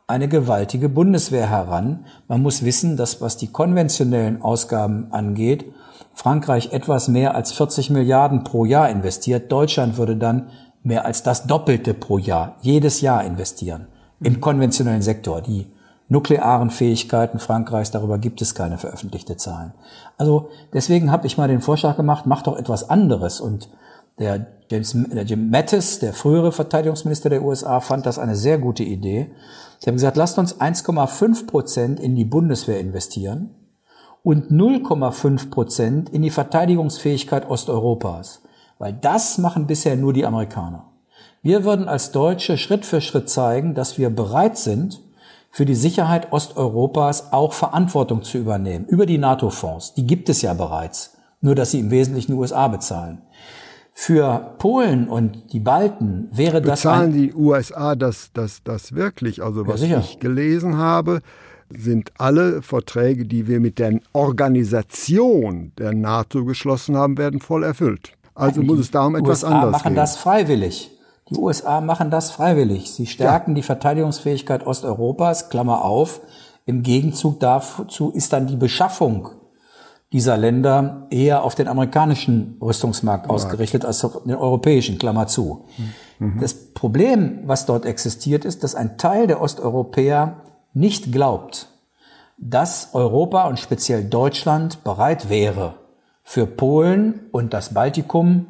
eine 0.07 0.29
gewaltige 0.29 0.89
Bundeswehr 0.89 1.51
heran. 1.51 2.07
Man 2.29 2.41
muss 2.41 2.65
wissen, 2.65 2.97
dass 2.97 3.21
was 3.21 3.37
die 3.37 3.49
konventionellen 3.49 4.41
Ausgaben 4.41 5.13
angeht, 5.13 5.67
Frankreich 6.15 6.73
etwas 6.73 7.09
mehr 7.09 7.35
als 7.35 7.53
40 7.53 7.91
Milliarden 7.91 8.43
pro 8.43 8.65
Jahr 8.65 8.89
investiert. 8.89 9.53
Deutschland 9.53 9.99
würde 9.99 10.17
dann 10.17 10.49
mehr 10.87 11.05
als 11.05 11.23
das 11.23 11.47
Doppelte 11.47 11.95
pro 11.95 12.17
Jahr, 12.17 12.57
jedes 12.61 13.01
Jahr 13.01 13.25
investieren 13.25 13.89
im 14.21 14.41
konventionellen 14.41 15.03
Sektor. 15.03 15.43
Die 15.43 15.67
nuklearen 16.09 16.71
Fähigkeiten 16.71 17.41
Frankreichs, 17.41 17.91
darüber 17.91 18.19
gibt 18.19 18.41
es 18.41 18.55
keine 18.55 18.79
veröffentlichte 18.79 19.37
Zahlen. 19.37 19.75
Also 20.17 20.49
deswegen 20.73 21.11
habe 21.11 21.27
ich 21.27 21.37
mal 21.37 21.49
den 21.49 21.61
Vorschlag 21.61 21.97
gemacht, 21.97 22.27
mach 22.27 22.43
doch 22.43 22.57
etwas 22.57 22.89
anderes. 22.89 23.41
Und 23.41 23.69
der, 24.21 24.47
James, 24.71 24.97
der 25.13 25.25
Jim 25.25 25.51
Mattis, 25.51 25.99
der 25.99 26.13
frühere 26.13 26.53
Verteidigungsminister 26.53 27.31
der 27.31 27.43
USA, 27.43 27.81
fand 27.81 28.07
das 28.07 28.21
eine 28.21 28.37
sehr 28.37 28.59
gute 28.59 28.85
Idee. 28.85 29.33
Sie 29.81 29.91
haben 29.91 29.97
gesagt, 29.97 30.17
lasst 30.17 30.39
uns 30.39 30.61
1,5 30.61 31.47
Prozent 31.47 32.01
in 32.01 32.15
die 32.15 32.25
Bundeswehr 32.25 32.79
investieren 32.79 33.51
und 34.23 34.53
0,5 34.53 35.51
Prozent 35.51 36.11
in 36.11 36.23
die 36.23 36.31
Verteidigungsfähigkeit 36.31 37.51
Osteuropas. 37.51 38.43
Weil 38.79 38.93
das 38.93 39.39
machen 39.39 39.67
bisher 39.67 39.97
nur 39.97 40.13
die 40.13 40.27
Amerikaner. 40.27 40.85
Wir 41.43 41.65
würden 41.65 41.89
als 41.89 42.13
Deutsche 42.13 42.59
Schritt 42.59 42.85
für 42.85 43.01
Schritt 43.01 43.31
zeigen, 43.31 43.75
dass 43.75 43.99
wir 43.99 44.11
bereit 44.11 44.59
sind, 44.59 45.01
für 45.51 45.65
die 45.65 45.75
Sicherheit 45.75 46.33
Osteuropas 46.33 47.33
auch 47.33 47.55
Verantwortung 47.55 48.23
zu 48.23 48.37
übernehmen. 48.37 48.85
Über 48.87 49.07
die 49.07 49.17
NATO-Fonds. 49.17 49.95
Die 49.95 50.07
gibt 50.07 50.29
es 50.29 50.43
ja 50.43 50.53
bereits. 50.53 51.17
Nur, 51.41 51.55
dass 51.55 51.71
sie 51.71 51.81
im 51.81 51.91
Wesentlichen 51.91 52.33
die 52.33 52.39
USA 52.39 52.69
bezahlen. 52.69 53.23
Für 53.93 54.57
Polen 54.59 55.09
und 55.09 55.55
die 55.55 55.61
Balten 55.61 56.29
wäre 56.31 56.61
Bezahlen 56.61 56.67
das. 56.67 56.81
Bezahlen 56.81 57.13
die 57.13 57.35
USA 57.35 57.95
das, 57.95 58.31
das, 58.35 58.63
das 58.63 58.95
wirklich? 58.95 59.43
Also, 59.43 59.67
was 59.67 59.81
ja, 59.81 60.01
ich 60.01 60.21
gelesen 60.21 60.77
habe, 60.77 61.23
sind 61.71 62.13
alle 62.19 62.61
Verträge, 62.61 63.25
die 63.25 63.47
wir 63.49 63.61
mit 63.61 63.79
der 63.79 63.99
Organisation 64.13 65.73
der 65.79 65.95
NATO 65.95 66.45
geschlossen 66.45 66.97
haben, 66.97 67.17
werden 67.17 67.41
voll 67.41 67.65
erfüllt. 67.65 68.13
Also 68.37 68.63
muss 68.63 68.79
es 68.79 68.91
darum 68.91 69.17
etwas 69.17 69.43
USA 69.43 69.55
anderes 69.55 69.73
machen 69.73 69.89
gehen. 69.89 69.97
das 69.97 70.17
freiwillig. 70.17 70.91
Die 71.31 71.37
USA 71.37 71.81
machen 71.81 72.11
das 72.11 72.31
freiwillig. 72.31 72.93
Sie 72.93 73.07
stärken 73.07 73.53
ja. 73.53 73.55
die 73.57 73.63
Verteidigungsfähigkeit 73.63 74.65
Osteuropas, 74.67 75.49
Klammer 75.49 75.85
auf. 75.85 76.21
Im 76.67 76.83
Gegenzug 76.83 77.41
dazu 77.41 78.11
ist 78.11 78.33
dann 78.33 78.47
die 78.47 78.57
Beschaffung 78.57 79.31
dieser 80.13 80.37
Länder 80.37 81.07
eher 81.11 81.43
auf 81.43 81.55
den 81.57 81.67
amerikanischen 81.67 82.57
Rüstungsmarkt 82.61 83.29
ausgerichtet 83.29 83.85
als 83.85 84.05
auf 84.05 84.23
den 84.25 84.37
europäischen, 84.37 84.99
Klammer 84.99 85.27
zu. 85.27 85.65
Mhm. 86.19 86.41
Das 86.41 86.55
Problem, 86.75 87.41
was 87.45 87.67
dort 87.67 87.85
existiert, 87.85 88.45
ist, 88.45 88.63
dass 88.63 88.75
ein 88.75 88.99
Teil 88.99 89.27
der 89.27 89.41
Osteuropäer 89.41 90.43
nicht 90.75 91.11
glaubt, 91.11 91.69
dass 92.39 92.91
Europa 92.93 93.49
und 93.49 93.59
speziell 93.59 94.05
Deutschland 94.05 94.85
bereit 94.85 95.29
wäre, 95.29 95.75
für 96.29 96.49
Polen 96.49 97.21
und 97.31 97.55
das 97.55 97.73
Baltikum 97.73 98.47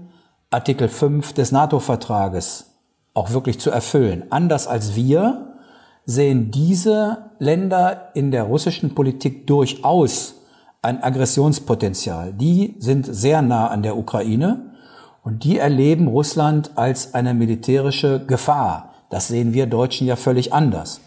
Artikel 0.50 0.88
5 0.88 1.34
des 1.34 1.52
NATO-Vertrages 1.52 2.72
auch 3.12 3.32
wirklich 3.32 3.60
zu 3.60 3.70
erfüllen. 3.70 4.24
Anders 4.30 4.66
als 4.66 4.96
wir 4.96 5.58
sehen 6.06 6.50
diese 6.50 7.18
Länder 7.38 8.12
in 8.14 8.30
der 8.30 8.44
russischen 8.44 8.94
Politik 8.94 9.46
durchaus 9.46 10.36
ein 10.80 11.02
Aggressionspotenzial. 11.02 12.32
Die 12.32 12.76
sind 12.78 13.14
sehr 13.14 13.42
nah 13.42 13.68
an 13.68 13.82
der 13.82 13.98
Ukraine 13.98 14.72
und 15.22 15.44
die 15.44 15.58
erleben 15.58 16.08
Russland 16.08 16.70
als 16.76 17.12
eine 17.12 17.34
militärische 17.34 18.24
Gefahr. 18.24 18.94
Das 19.10 19.28
sehen 19.28 19.52
wir 19.52 19.66
Deutschen 19.66 20.06
ja 20.06 20.16
völlig 20.16 20.54
anders. 20.54 21.02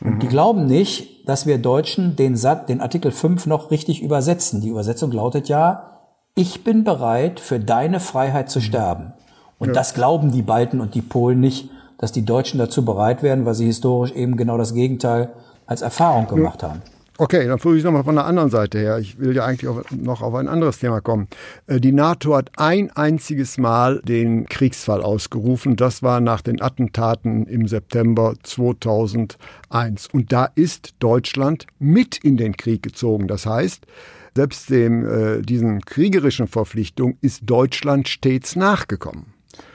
Und 0.00 0.22
die 0.22 0.28
glauben 0.28 0.66
nicht, 0.66 1.28
dass 1.28 1.46
wir 1.46 1.58
Deutschen 1.58 2.14
den, 2.14 2.36
Sat 2.36 2.68
den 2.68 2.80
Artikel 2.80 3.10
5 3.10 3.46
noch 3.46 3.72
richtig 3.72 4.02
übersetzen. 4.02 4.60
Die 4.60 4.68
Übersetzung 4.68 5.10
lautet 5.10 5.48
ja, 5.48 5.91
ich 6.34 6.64
bin 6.64 6.84
bereit, 6.84 7.40
für 7.40 7.60
deine 7.60 8.00
Freiheit 8.00 8.50
zu 8.50 8.60
sterben. 8.60 9.12
Und 9.58 9.68
ja. 9.68 9.74
das 9.74 9.94
glauben 9.94 10.32
die 10.32 10.42
Balten 10.42 10.80
und 10.80 10.94
die 10.94 11.02
Polen 11.02 11.40
nicht, 11.40 11.70
dass 11.98 12.12
die 12.12 12.24
Deutschen 12.24 12.58
dazu 12.58 12.84
bereit 12.84 13.22
wären, 13.22 13.44
weil 13.44 13.54
sie 13.54 13.66
historisch 13.66 14.12
eben 14.12 14.36
genau 14.36 14.58
das 14.58 14.74
Gegenteil 14.74 15.30
als 15.66 15.82
Erfahrung 15.82 16.26
gemacht 16.26 16.62
haben. 16.62 16.82
Okay, 17.18 17.46
dann 17.46 17.58
versuche 17.58 17.78
ich 17.78 17.84
nochmal 17.84 18.02
von 18.02 18.14
der 18.14 18.24
anderen 18.24 18.50
Seite 18.50 18.78
her. 18.78 18.98
Ich 18.98 19.18
will 19.18 19.36
ja 19.36 19.44
eigentlich 19.44 19.70
noch 19.90 20.22
auf 20.22 20.34
ein 20.34 20.48
anderes 20.48 20.78
Thema 20.78 21.00
kommen. 21.00 21.28
Äh, 21.66 21.78
die 21.78 21.92
NATO 21.92 22.34
hat 22.34 22.50
ein 22.56 22.90
einziges 22.90 23.58
Mal 23.58 24.00
den 24.02 24.46
Kriegsfall 24.46 25.02
ausgerufen. 25.02 25.76
Das 25.76 26.02
war 26.02 26.20
nach 26.20 26.40
den 26.40 26.60
Attentaten 26.60 27.46
im 27.46 27.68
September 27.68 28.34
2001. 28.42 30.08
Und 30.12 30.32
da 30.32 30.48
ist 30.54 30.94
Deutschland 30.98 31.66
mit 31.78 32.16
in 32.16 32.38
den 32.38 32.56
Krieg 32.56 32.82
gezogen. 32.82 33.28
Das 33.28 33.44
heißt, 33.46 33.86
selbst 34.34 34.70
dem, 34.70 35.06
äh, 35.06 35.42
diesen 35.42 35.80
kriegerischen 35.80 36.46
Verpflichtungen 36.46 37.18
ist 37.20 37.42
Deutschland 37.44 38.08
stets 38.08 38.56
nachgekommen. 38.56 39.26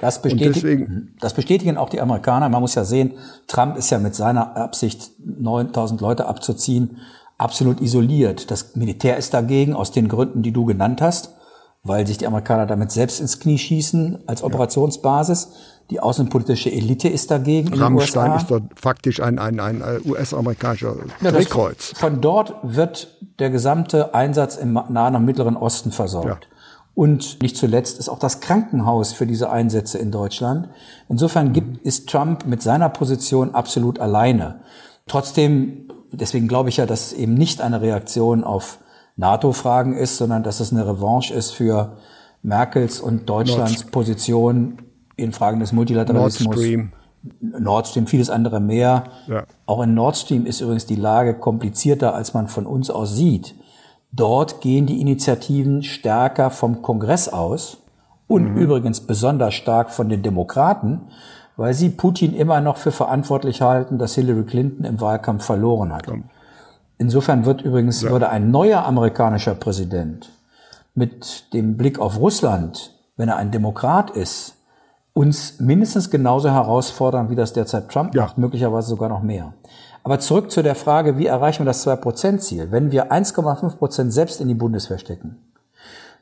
Das, 0.02 0.22
bestätigen, 0.22 1.16
das 1.20 1.34
bestätigen 1.34 1.78
auch 1.78 1.90
die 1.90 2.02
Amerikaner. 2.02 2.50
Man 2.50 2.62
muss 2.62 2.76
ja 2.76 2.84
sehen, 2.84 3.14
Trump 3.48 3.78
ist 3.78 3.90
ja 3.92 4.00
mit 4.00 4.16
seiner 4.16 4.58
Absicht, 4.58 5.12
9000 5.24 6.02
Leute 6.02 6.26
abzuziehen, 6.26 6.98
absolut 7.38 7.82
isoliert. 7.82 8.50
Das 8.50 8.76
Militär 8.76 9.18
ist 9.18 9.34
dagegen, 9.34 9.74
aus 9.74 9.92
den 9.92 10.08
Gründen, 10.08 10.42
die 10.42 10.52
du 10.52 10.66
genannt 10.66 11.02
hast, 11.02 11.37
weil 11.88 12.06
sich 12.08 12.18
die 12.18 12.28
Amerikaner 12.28 12.66
damit 12.66 12.92
selbst 12.92 13.20
ins 13.20 13.40
Knie 13.40 13.58
schießen 13.58 14.20
als 14.28 14.44
Operationsbasis. 14.44 15.50
Die 15.90 16.00
außenpolitische 16.00 16.72
Elite 16.72 17.08
ist 17.08 17.32
dagegen. 17.32 17.74
Rammstein 17.74 18.36
ist 18.36 18.48
dort 18.52 18.64
faktisch 18.76 19.22
ein, 19.22 19.40
ein, 19.40 19.60
ein 19.60 19.82
US-amerikanischer 20.06 20.96
ja, 21.22 21.32
Drehkreuz. 21.32 21.94
Von 21.96 22.20
dort 22.20 22.56
wird 22.62 23.08
der 23.40 23.50
gesamte 23.50 24.14
Einsatz 24.14 24.58
im 24.58 24.74
Nahen 24.74 25.16
und 25.16 25.26
Mittleren 25.26 25.56
Osten 25.56 25.92
versorgt. 25.92 26.46
Ja. 26.46 26.58
Und 26.94 27.42
nicht 27.42 27.56
zuletzt 27.56 28.00
ist 28.00 28.10
auch 28.10 28.20
das 28.20 28.42
Krankenhaus 28.42 29.14
für 29.14 29.28
diese 29.28 29.50
Einsätze 29.50 29.98
in 30.00 30.12
Deutschland. 30.12 30.68
Insofern 31.08 31.54
gibt, 31.54 31.86
ist 31.86 32.10
Trump 32.10 32.46
mit 32.48 32.62
seiner 32.62 32.90
Position 32.90 33.54
absolut 33.54 34.00
alleine. 34.00 34.62
Trotzdem 35.08 35.88
deswegen 36.12 36.48
glaube 36.48 36.70
ich 36.70 36.78
ja, 36.78 36.86
dass 36.86 37.08
es 37.08 37.14
eben 37.14 37.34
nicht 37.34 37.62
eine 37.62 37.82
Reaktion 37.82 38.44
auf 38.44 38.80
NATO-Fragen 39.18 39.96
ist, 39.96 40.18
sondern 40.18 40.44
dass 40.44 40.60
es 40.60 40.72
eine 40.72 40.88
Revanche 40.88 41.34
ist 41.34 41.52
für 41.52 41.98
Merkels 42.44 43.00
und 43.00 43.28
Deutschlands 43.28 43.82
Nord 43.82 43.92
Position 43.92 44.78
in 45.16 45.34
Fragen 45.34 45.60
des 45.60 45.74
Multilateralismus. 45.74 46.46
Nord 46.46 46.60
Stream. 46.60 46.92
Nord 47.42 47.88
Stream, 47.88 48.08
vieles 48.08 48.30
andere 48.30 48.60
mehr. 48.60 49.06
Ja. 49.28 49.44
Auch 49.66 49.82
in 49.82 49.96
Nord 49.96 50.16
Stream 50.16 50.46
ist 50.46 50.62
übrigens 50.62 50.86
die 50.86 50.96
Lage 50.96 51.34
komplizierter, 51.34 52.14
als 52.14 52.34
man 52.34 52.48
von 52.48 52.66
uns 52.66 52.90
aus 52.90 53.16
sieht. 53.16 53.56
Dort 54.12 54.62
gehen 54.62 54.86
die 54.86 55.02
Initiativen 55.02 55.84
stärker 55.84 56.52
vom 56.52 56.82
Kongress 56.82 57.28
aus 57.28 57.78
und 58.28 58.54
mhm. 58.54 58.58
übrigens 58.58 59.02
besonders 59.02 59.56
stark 59.56 59.92
von 59.92 60.10
den 60.10 60.22
Demokraten, 60.22 61.02
weil 61.58 61.74
sie 61.74 61.90
Putin 61.90 62.34
immer 62.34 62.62
noch 62.62 62.78
für 62.78 62.92
verantwortlich 62.92 63.62
halten, 63.62 63.98
dass 63.98 64.16
Hillary 64.16 64.44
Clinton 64.44 64.86
im 64.86 65.02
Wahlkampf 65.02 65.44
verloren 65.44 65.92
hat. 65.92 66.08
Insofern 66.98 67.46
wird 67.46 67.62
übrigens, 67.62 68.02
ja. 68.02 68.10
würde 68.10 68.30
ein 68.30 68.52
neuer 68.52 68.86
amerikanischer 68.86 69.56
Präsident 69.56 70.32
mit 70.96 71.54
dem 71.54 71.78
Blick 71.78 72.00
auf 72.00 72.20
Russland, 72.20 72.92
wenn 73.18 73.30
er 73.30 73.38
ein 73.38 73.52
Demokrat 73.52 74.10
ist, 74.12 74.56
uns 75.14 75.60
mindestens 75.60 76.10
genauso 76.10 76.50
herausfordern, 76.50 77.30
wie 77.30 77.36
das 77.36 77.54
derzeit 77.54 77.90
Trump 77.90 78.16
ja. 78.16 78.24
macht, 78.24 78.38
möglicherweise 78.38 78.90
sogar 78.90 79.10
noch 79.10 79.22
mehr. 79.22 79.54
Aber 80.04 80.20
zurück 80.20 80.52
zu 80.52 80.64
der 80.64 80.76
Frage, 80.76 81.18
wie 81.18 81.26
erreichen 81.26 81.62
wir 81.62 81.66
das 81.66 81.86
2%-Ziel? 81.86 82.72
Wenn 82.72 82.92
wir 82.92 83.12
1,5% 83.12 84.12
selbst 84.12 84.42
in 84.42 84.48
die 84.48 84.54
Bundeswehr 84.54 85.00
stecken, 85.00 85.38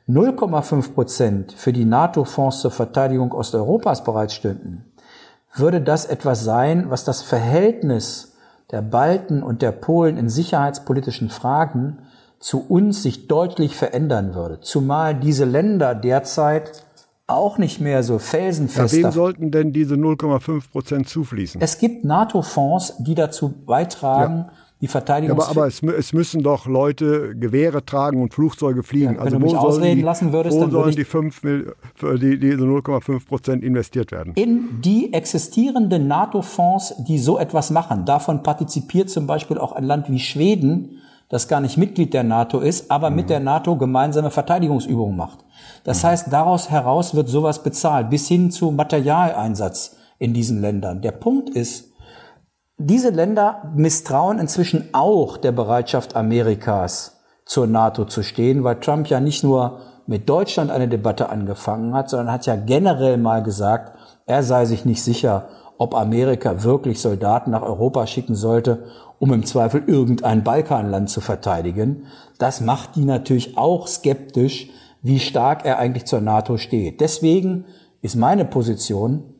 0,5% 0.08 1.56
für 1.56 1.72
die 1.72 1.84
NATO-Fonds 1.84 2.60
zur 2.60 2.70
Verteidigung 2.70 3.32
Osteuropas 3.32 4.04
bereitstünden, 4.04 4.84
würde 5.54 5.80
das 5.80 6.04
etwas 6.04 6.44
sein, 6.44 6.90
was 6.90 7.04
das 7.04 7.22
Verhältnis 7.22 8.35
der 8.70 8.82
Balten 8.82 9.42
und 9.42 9.62
der 9.62 9.72
Polen 9.72 10.16
in 10.16 10.28
sicherheitspolitischen 10.28 11.28
Fragen 11.28 11.98
zu 12.38 12.64
uns 12.66 13.02
sich 13.02 13.28
deutlich 13.28 13.76
verändern 13.76 14.34
würde. 14.34 14.60
Zumal 14.60 15.14
diese 15.14 15.44
Länder 15.44 15.94
derzeit 15.94 16.84
auch 17.26 17.58
nicht 17.58 17.80
mehr 17.80 18.02
so 18.02 18.18
felsenfest. 18.18 18.94
Ja, 18.94 19.04
wem 19.04 19.12
sollten 19.12 19.50
denn 19.50 19.72
diese 19.72 19.94
0,5 19.94 20.70
Prozent 20.70 21.08
zufließen? 21.08 21.60
Es 21.60 21.78
gibt 21.78 22.04
NATO-Fonds, 22.04 22.94
die 22.98 23.14
dazu 23.14 23.48
beitragen, 23.48 24.46
ja 24.46 24.52
die 24.80 24.88
Verteidigung. 24.88 25.38
Ja, 25.38 25.44
aber, 25.44 25.50
aber 25.50 25.66
es, 25.66 25.82
es, 25.82 26.12
müssen 26.12 26.42
doch 26.42 26.66
Leute 26.66 27.34
Gewehre 27.34 27.84
tragen 27.84 28.20
und 28.20 28.34
Flugzeuge 28.34 28.82
fliegen. 28.82 29.06
Ja, 29.06 29.10
wenn 29.12 29.20
also 29.20 29.38
du 29.38 29.44
mich 29.44 29.56
ausreden 29.56 29.96
die, 29.96 30.02
lassen 30.02 30.32
würdest, 30.32 30.56
wo 30.56 30.60
dann 30.60 30.70
sollen 30.70 30.94
die, 30.94 31.04
5, 31.04 31.40
die 31.40 32.38
diese 32.38 32.64
0,5 32.64 33.26
Prozent 33.26 33.64
investiert 33.64 34.12
werden? 34.12 34.34
In 34.34 34.80
die 34.82 35.12
existierenden 35.14 36.06
NATO-Fonds, 36.08 36.94
die 37.08 37.18
so 37.18 37.38
etwas 37.38 37.70
machen. 37.70 38.04
Davon 38.04 38.42
partizipiert 38.42 39.08
zum 39.08 39.26
Beispiel 39.26 39.56
auch 39.56 39.72
ein 39.72 39.84
Land 39.84 40.10
wie 40.10 40.18
Schweden, 40.18 40.98
das 41.30 41.48
gar 41.48 41.60
nicht 41.60 41.78
Mitglied 41.78 42.12
der 42.12 42.22
NATO 42.22 42.60
ist, 42.60 42.90
aber 42.90 43.08
mhm. 43.08 43.16
mit 43.16 43.30
der 43.30 43.40
NATO 43.40 43.76
gemeinsame 43.76 44.30
Verteidigungsübungen 44.30 45.16
macht. 45.16 45.38
Das 45.84 46.04
heißt, 46.04 46.32
daraus 46.32 46.70
heraus 46.70 47.14
wird 47.14 47.28
sowas 47.28 47.62
bezahlt, 47.62 48.10
bis 48.10 48.28
hin 48.28 48.50
zu 48.50 48.70
Materialeinsatz 48.70 49.96
in 50.18 50.34
diesen 50.34 50.60
Ländern. 50.60 51.00
Der 51.00 51.12
Punkt 51.12 51.50
ist, 51.50 51.92
diese 52.78 53.10
Länder 53.10 53.72
misstrauen 53.74 54.38
inzwischen 54.38 54.90
auch 54.92 55.36
der 55.38 55.52
Bereitschaft 55.52 56.14
Amerikas, 56.14 57.20
zur 57.46 57.66
NATO 57.66 58.04
zu 58.04 58.22
stehen, 58.22 58.64
weil 58.64 58.80
Trump 58.80 59.06
ja 59.08 59.20
nicht 59.20 59.44
nur 59.44 59.80
mit 60.06 60.28
Deutschland 60.28 60.70
eine 60.70 60.88
Debatte 60.88 61.30
angefangen 61.30 61.94
hat, 61.94 62.10
sondern 62.10 62.32
hat 62.32 62.46
ja 62.46 62.56
generell 62.56 63.16
mal 63.18 63.42
gesagt, 63.42 63.96
er 64.26 64.42
sei 64.42 64.64
sich 64.66 64.84
nicht 64.84 65.02
sicher, 65.02 65.48
ob 65.78 65.94
Amerika 65.94 66.62
wirklich 66.64 67.00
Soldaten 67.00 67.50
nach 67.50 67.62
Europa 67.62 68.06
schicken 68.06 68.34
sollte, 68.34 68.84
um 69.18 69.32
im 69.32 69.44
Zweifel 69.44 69.84
irgendein 69.86 70.44
Balkanland 70.44 71.08
zu 71.08 71.20
verteidigen. 71.20 72.06
Das 72.38 72.60
macht 72.60 72.96
die 72.96 73.04
natürlich 73.04 73.56
auch 73.56 73.86
skeptisch, 73.86 74.70
wie 75.02 75.20
stark 75.20 75.64
er 75.64 75.78
eigentlich 75.78 76.06
zur 76.06 76.20
NATO 76.20 76.56
steht. 76.56 77.00
Deswegen 77.00 77.64
ist 78.02 78.16
meine 78.16 78.44
Position, 78.44 79.34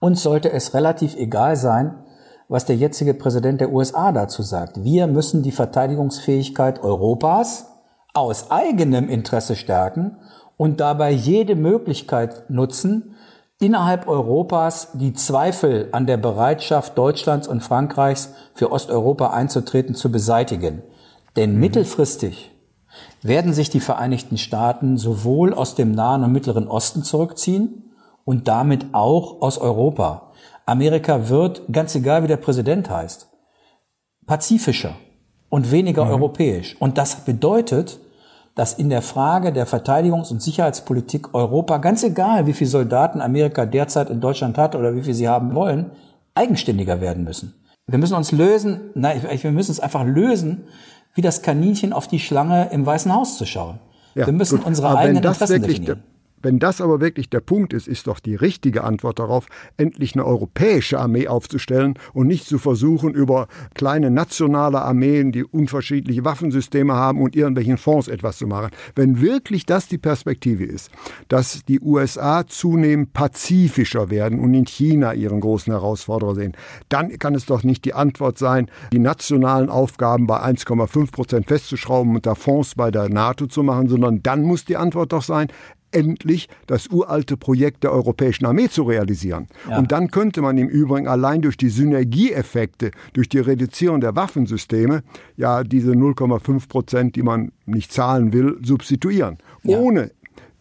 uns 0.00 0.22
sollte 0.22 0.52
es 0.52 0.74
relativ 0.74 1.16
egal 1.16 1.56
sein, 1.56 2.04
was 2.48 2.64
der 2.64 2.76
jetzige 2.76 3.14
Präsident 3.14 3.60
der 3.60 3.72
USA 3.72 4.10
dazu 4.12 4.42
sagt. 4.42 4.82
Wir 4.82 5.06
müssen 5.06 5.42
die 5.42 5.52
Verteidigungsfähigkeit 5.52 6.82
Europas 6.82 7.66
aus 8.14 8.50
eigenem 8.50 9.08
Interesse 9.08 9.54
stärken 9.54 10.16
und 10.56 10.80
dabei 10.80 11.10
jede 11.10 11.54
Möglichkeit 11.54 12.48
nutzen, 12.50 13.14
innerhalb 13.60 14.08
Europas 14.08 14.90
die 14.94 15.14
Zweifel 15.14 15.88
an 15.92 16.06
der 16.06 16.16
Bereitschaft 16.16 16.96
Deutschlands 16.96 17.48
und 17.48 17.62
Frankreichs 17.62 18.30
für 18.54 18.72
Osteuropa 18.72 19.30
einzutreten 19.30 19.94
zu 19.94 20.10
beseitigen. 20.10 20.82
Denn 21.36 21.54
mhm. 21.54 21.60
mittelfristig 21.60 22.52
werden 23.22 23.52
sich 23.52 23.68
die 23.68 23.80
Vereinigten 23.80 24.38
Staaten 24.38 24.96
sowohl 24.96 25.52
aus 25.52 25.74
dem 25.74 25.92
Nahen 25.92 26.24
und 26.24 26.32
Mittleren 26.32 26.68
Osten 26.68 27.02
zurückziehen 27.02 27.92
und 28.24 28.48
damit 28.48 28.86
auch 28.92 29.42
aus 29.42 29.58
Europa. 29.58 30.27
Amerika 30.68 31.28
wird, 31.30 31.62
ganz 31.72 31.94
egal 31.94 32.22
wie 32.22 32.28
der 32.28 32.36
Präsident 32.36 32.90
heißt, 32.90 33.28
pazifischer 34.26 34.94
und 35.48 35.70
weniger 35.72 36.04
mhm. 36.04 36.10
europäisch. 36.10 36.76
Und 36.78 36.98
das 36.98 37.24
bedeutet, 37.24 37.98
dass 38.54 38.74
in 38.74 38.90
der 38.90 39.02
Frage 39.02 39.52
der 39.52 39.66
Verteidigungs- 39.66 40.30
und 40.30 40.42
Sicherheitspolitik 40.42 41.32
Europa, 41.32 41.78
ganz 41.78 42.02
egal 42.02 42.46
wie 42.46 42.52
viele 42.52 42.68
Soldaten 42.68 43.20
Amerika 43.22 43.64
derzeit 43.64 44.10
in 44.10 44.20
Deutschland 44.20 44.58
hat 44.58 44.74
oder 44.74 44.94
wie 44.94 45.02
viel 45.02 45.14
sie 45.14 45.28
haben 45.28 45.54
wollen, 45.54 45.92
eigenständiger 46.34 47.00
werden 47.00 47.24
müssen. 47.24 47.54
Wir 47.86 47.98
müssen 47.98 48.14
uns 48.14 48.32
lösen, 48.32 48.90
nein, 48.94 49.22
wir 49.22 49.50
müssen 49.52 49.70
es 49.70 49.80
einfach 49.80 50.04
lösen, 50.04 50.64
wie 51.14 51.22
das 51.22 51.40
Kaninchen 51.40 51.94
auf 51.94 52.08
die 52.08 52.18
Schlange 52.18 52.68
im 52.72 52.84
Weißen 52.84 53.14
Haus 53.14 53.38
zu 53.38 53.46
schauen. 53.46 53.78
Ja, 54.14 54.26
wir 54.26 54.34
müssen 54.34 54.58
gut. 54.58 54.66
unsere 54.66 54.98
eigenen 54.98 55.24
Interessen 55.24 55.62
definieren. 55.62 56.02
Wenn 56.42 56.58
das 56.58 56.80
aber 56.80 57.00
wirklich 57.00 57.30
der 57.30 57.40
Punkt 57.40 57.72
ist, 57.72 57.88
ist 57.88 58.06
doch 58.06 58.20
die 58.20 58.34
richtige 58.34 58.84
Antwort 58.84 59.18
darauf, 59.18 59.46
endlich 59.76 60.14
eine 60.14 60.24
europäische 60.24 60.98
Armee 60.98 61.28
aufzustellen 61.28 61.94
und 62.12 62.26
nicht 62.26 62.46
zu 62.46 62.58
versuchen, 62.58 63.14
über 63.14 63.48
kleine 63.74 64.10
nationale 64.10 64.82
Armeen, 64.82 65.32
die 65.32 65.44
unterschiedliche 65.44 66.24
Waffensysteme 66.24 66.94
haben 66.94 67.20
und 67.20 67.34
irgendwelchen 67.34 67.76
Fonds 67.76 68.08
etwas 68.08 68.38
zu 68.38 68.46
machen. 68.46 68.70
Wenn 68.94 69.20
wirklich 69.20 69.66
das 69.66 69.88
die 69.88 69.98
Perspektive 69.98 70.64
ist, 70.64 70.90
dass 71.28 71.64
die 71.64 71.80
USA 71.80 72.46
zunehmend 72.46 73.12
pazifischer 73.12 74.10
werden 74.10 74.40
und 74.40 74.54
in 74.54 74.66
China 74.66 75.12
ihren 75.14 75.40
großen 75.40 75.72
Herausforderer 75.72 76.34
sehen, 76.34 76.56
dann 76.88 77.18
kann 77.18 77.34
es 77.34 77.46
doch 77.46 77.62
nicht 77.62 77.84
die 77.84 77.94
Antwort 77.94 78.38
sein, 78.38 78.70
die 78.92 78.98
nationalen 78.98 79.68
Aufgaben 79.68 80.26
bei 80.26 80.40
1,5 80.40 81.12
Prozent 81.12 81.46
festzuschrauben 81.46 82.14
und 82.14 82.26
da 82.26 82.34
Fonds 82.34 82.74
bei 82.74 82.90
der 82.90 83.08
NATO 83.08 83.46
zu 83.46 83.62
machen, 83.62 83.88
sondern 83.88 84.22
dann 84.22 84.42
muss 84.42 84.64
die 84.64 84.76
Antwort 84.76 85.12
doch 85.12 85.22
sein, 85.22 85.48
endlich 85.92 86.48
das 86.66 86.88
uralte 86.88 87.36
Projekt 87.36 87.84
der 87.84 87.92
europäischen 87.92 88.46
Armee 88.46 88.68
zu 88.68 88.82
realisieren. 88.82 89.48
Ja. 89.68 89.78
Und 89.78 89.92
dann 89.92 90.10
könnte 90.10 90.42
man 90.42 90.58
im 90.58 90.68
Übrigen 90.68 91.08
allein 91.08 91.42
durch 91.42 91.56
die 91.56 91.68
Synergieeffekte, 91.68 92.90
durch 93.12 93.28
die 93.28 93.38
Reduzierung 93.38 94.00
der 94.00 94.16
Waffensysteme, 94.16 95.02
ja 95.36 95.64
diese 95.64 95.92
0,5 95.92 96.68
Prozent, 96.68 97.16
die 97.16 97.22
man 97.22 97.52
nicht 97.66 97.92
zahlen 97.92 98.32
will, 98.32 98.58
substituieren, 98.62 99.38
ja. 99.62 99.78
ohne 99.78 100.10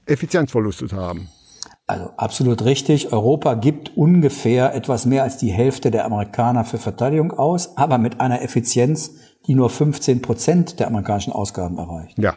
Effizienzverluste 0.06 0.88
zu 0.88 0.96
haben. 0.96 1.30
Also 1.90 2.10
absolut 2.18 2.66
richtig. 2.66 3.14
Europa 3.14 3.54
gibt 3.54 3.96
ungefähr 3.96 4.76
etwas 4.76 5.06
mehr 5.06 5.24
als 5.24 5.38
die 5.38 5.52
Hälfte 5.52 5.90
der 5.90 6.06
Amerikaner 6.06 6.66
für 6.66 6.78
Verteidigung 6.78 7.32
aus, 7.32 7.78
aber 7.78 7.98
mit 7.98 8.20
einer 8.20 8.42
Effizienz, 8.42 9.16
die 9.48 9.56
nur 9.56 9.70
15 9.70 10.22
Prozent 10.22 10.80
der 10.82 10.88
amerikanischen 10.88 11.32
Ausgaben 11.32 11.78
erreicht. 11.78 12.20
Ja. 12.20 12.36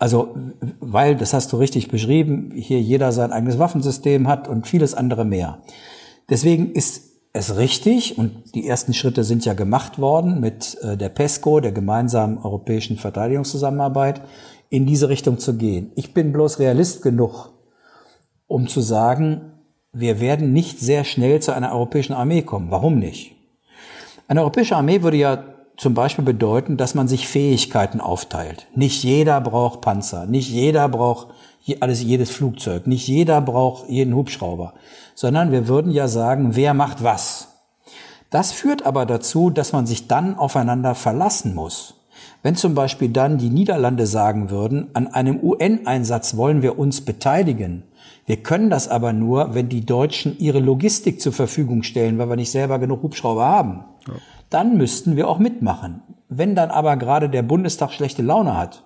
Also, 0.00 0.34
weil, 0.80 1.14
das 1.14 1.34
hast 1.34 1.52
du 1.52 1.58
richtig 1.58 1.88
beschrieben, 1.88 2.52
hier 2.54 2.80
jeder 2.80 3.12
sein 3.12 3.32
eigenes 3.32 3.58
Waffensystem 3.58 4.28
hat 4.28 4.48
und 4.48 4.66
vieles 4.66 4.94
andere 4.94 5.26
mehr. 5.26 5.58
Deswegen 6.30 6.72
ist 6.72 7.10
es 7.34 7.58
richtig, 7.58 8.16
und 8.16 8.54
die 8.54 8.66
ersten 8.66 8.94
Schritte 8.94 9.24
sind 9.24 9.44
ja 9.44 9.52
gemacht 9.52 9.98
worden 9.98 10.40
mit 10.40 10.78
äh, 10.80 10.96
der 10.96 11.10
PESCO, 11.10 11.60
der 11.60 11.72
gemeinsamen 11.72 12.38
europäischen 12.38 12.96
Verteidigungszusammenarbeit, 12.96 14.22
in 14.70 14.86
diese 14.86 15.10
Richtung 15.10 15.38
zu 15.38 15.58
gehen. 15.58 15.92
Ich 15.96 16.14
bin 16.14 16.32
bloß 16.32 16.60
Realist 16.60 17.02
genug, 17.02 17.52
um 18.46 18.68
zu 18.68 18.80
sagen, 18.80 19.52
wir 19.92 20.18
werden 20.18 20.54
nicht 20.54 20.80
sehr 20.80 21.04
schnell 21.04 21.42
zu 21.42 21.52
einer 21.52 21.72
europäischen 21.72 22.14
Armee 22.14 22.40
kommen. 22.40 22.70
Warum 22.70 22.98
nicht? 22.98 23.36
Eine 24.28 24.40
europäische 24.40 24.76
Armee 24.76 25.02
würde 25.02 25.18
ja 25.18 25.44
zum 25.80 25.94
Beispiel 25.94 26.26
bedeuten, 26.26 26.76
dass 26.76 26.94
man 26.94 27.08
sich 27.08 27.26
Fähigkeiten 27.26 28.02
aufteilt. 28.02 28.66
Nicht 28.74 29.02
jeder 29.02 29.40
braucht 29.40 29.80
Panzer, 29.80 30.26
nicht 30.26 30.50
jeder 30.50 30.90
braucht 30.90 31.28
alles, 31.80 32.02
jedes 32.02 32.28
Flugzeug, 32.28 32.86
nicht 32.86 33.08
jeder 33.08 33.40
braucht 33.40 33.88
jeden 33.88 34.14
Hubschrauber, 34.14 34.74
sondern 35.14 35.52
wir 35.52 35.68
würden 35.68 35.90
ja 35.90 36.06
sagen, 36.06 36.54
wer 36.54 36.74
macht 36.74 37.02
was. 37.02 37.48
Das 38.28 38.52
führt 38.52 38.84
aber 38.84 39.06
dazu, 39.06 39.48
dass 39.48 39.72
man 39.72 39.86
sich 39.86 40.06
dann 40.06 40.36
aufeinander 40.36 40.94
verlassen 40.94 41.54
muss. 41.54 41.94
Wenn 42.42 42.56
zum 42.56 42.74
Beispiel 42.74 43.08
dann 43.08 43.38
die 43.38 43.48
Niederlande 43.48 44.06
sagen 44.06 44.50
würden, 44.50 44.90
an 44.92 45.06
einem 45.06 45.42
UN-Einsatz 45.42 46.36
wollen 46.36 46.60
wir 46.60 46.78
uns 46.78 47.00
beteiligen, 47.00 47.84
wir 48.26 48.36
können 48.36 48.68
das 48.68 48.86
aber 48.86 49.14
nur, 49.14 49.54
wenn 49.54 49.70
die 49.70 49.86
Deutschen 49.86 50.38
ihre 50.38 50.60
Logistik 50.60 51.22
zur 51.22 51.32
Verfügung 51.32 51.84
stellen, 51.84 52.18
weil 52.18 52.28
wir 52.28 52.36
nicht 52.36 52.50
selber 52.50 52.78
genug 52.78 53.02
Hubschrauber 53.02 53.46
haben. 53.46 53.84
Ja 54.06 54.14
dann 54.50 54.76
müssten 54.76 55.16
wir 55.16 55.28
auch 55.28 55.38
mitmachen. 55.38 56.02
Wenn 56.28 56.54
dann 56.54 56.70
aber 56.70 56.96
gerade 56.96 57.28
der 57.28 57.42
Bundestag 57.42 57.92
schlechte 57.92 58.22
Laune 58.22 58.56
hat 58.56 58.84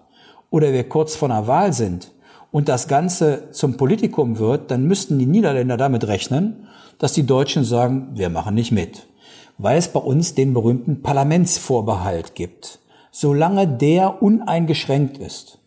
oder 0.50 0.72
wir 0.72 0.88
kurz 0.88 1.16
vor 1.16 1.30
einer 1.30 1.46
Wahl 1.46 1.72
sind 1.72 2.12
und 2.52 2.68
das 2.68 2.86
Ganze 2.86 3.50
zum 3.50 3.76
Politikum 3.76 4.38
wird, 4.38 4.70
dann 4.70 4.86
müssten 4.86 5.18
die 5.18 5.26
Niederländer 5.26 5.76
damit 5.76 6.06
rechnen, 6.06 6.68
dass 6.98 7.12
die 7.12 7.26
Deutschen 7.26 7.64
sagen, 7.64 8.10
wir 8.14 8.30
machen 8.30 8.54
nicht 8.54 8.72
mit. 8.72 9.06
Weil 9.58 9.78
es 9.78 9.88
bei 9.88 10.00
uns 10.00 10.34
den 10.34 10.54
berühmten 10.54 11.02
Parlamentsvorbehalt 11.02 12.34
gibt. 12.34 12.80
Solange 13.10 13.66
der 13.66 14.22
uneingeschränkt 14.22 15.18
ist, 15.18 15.58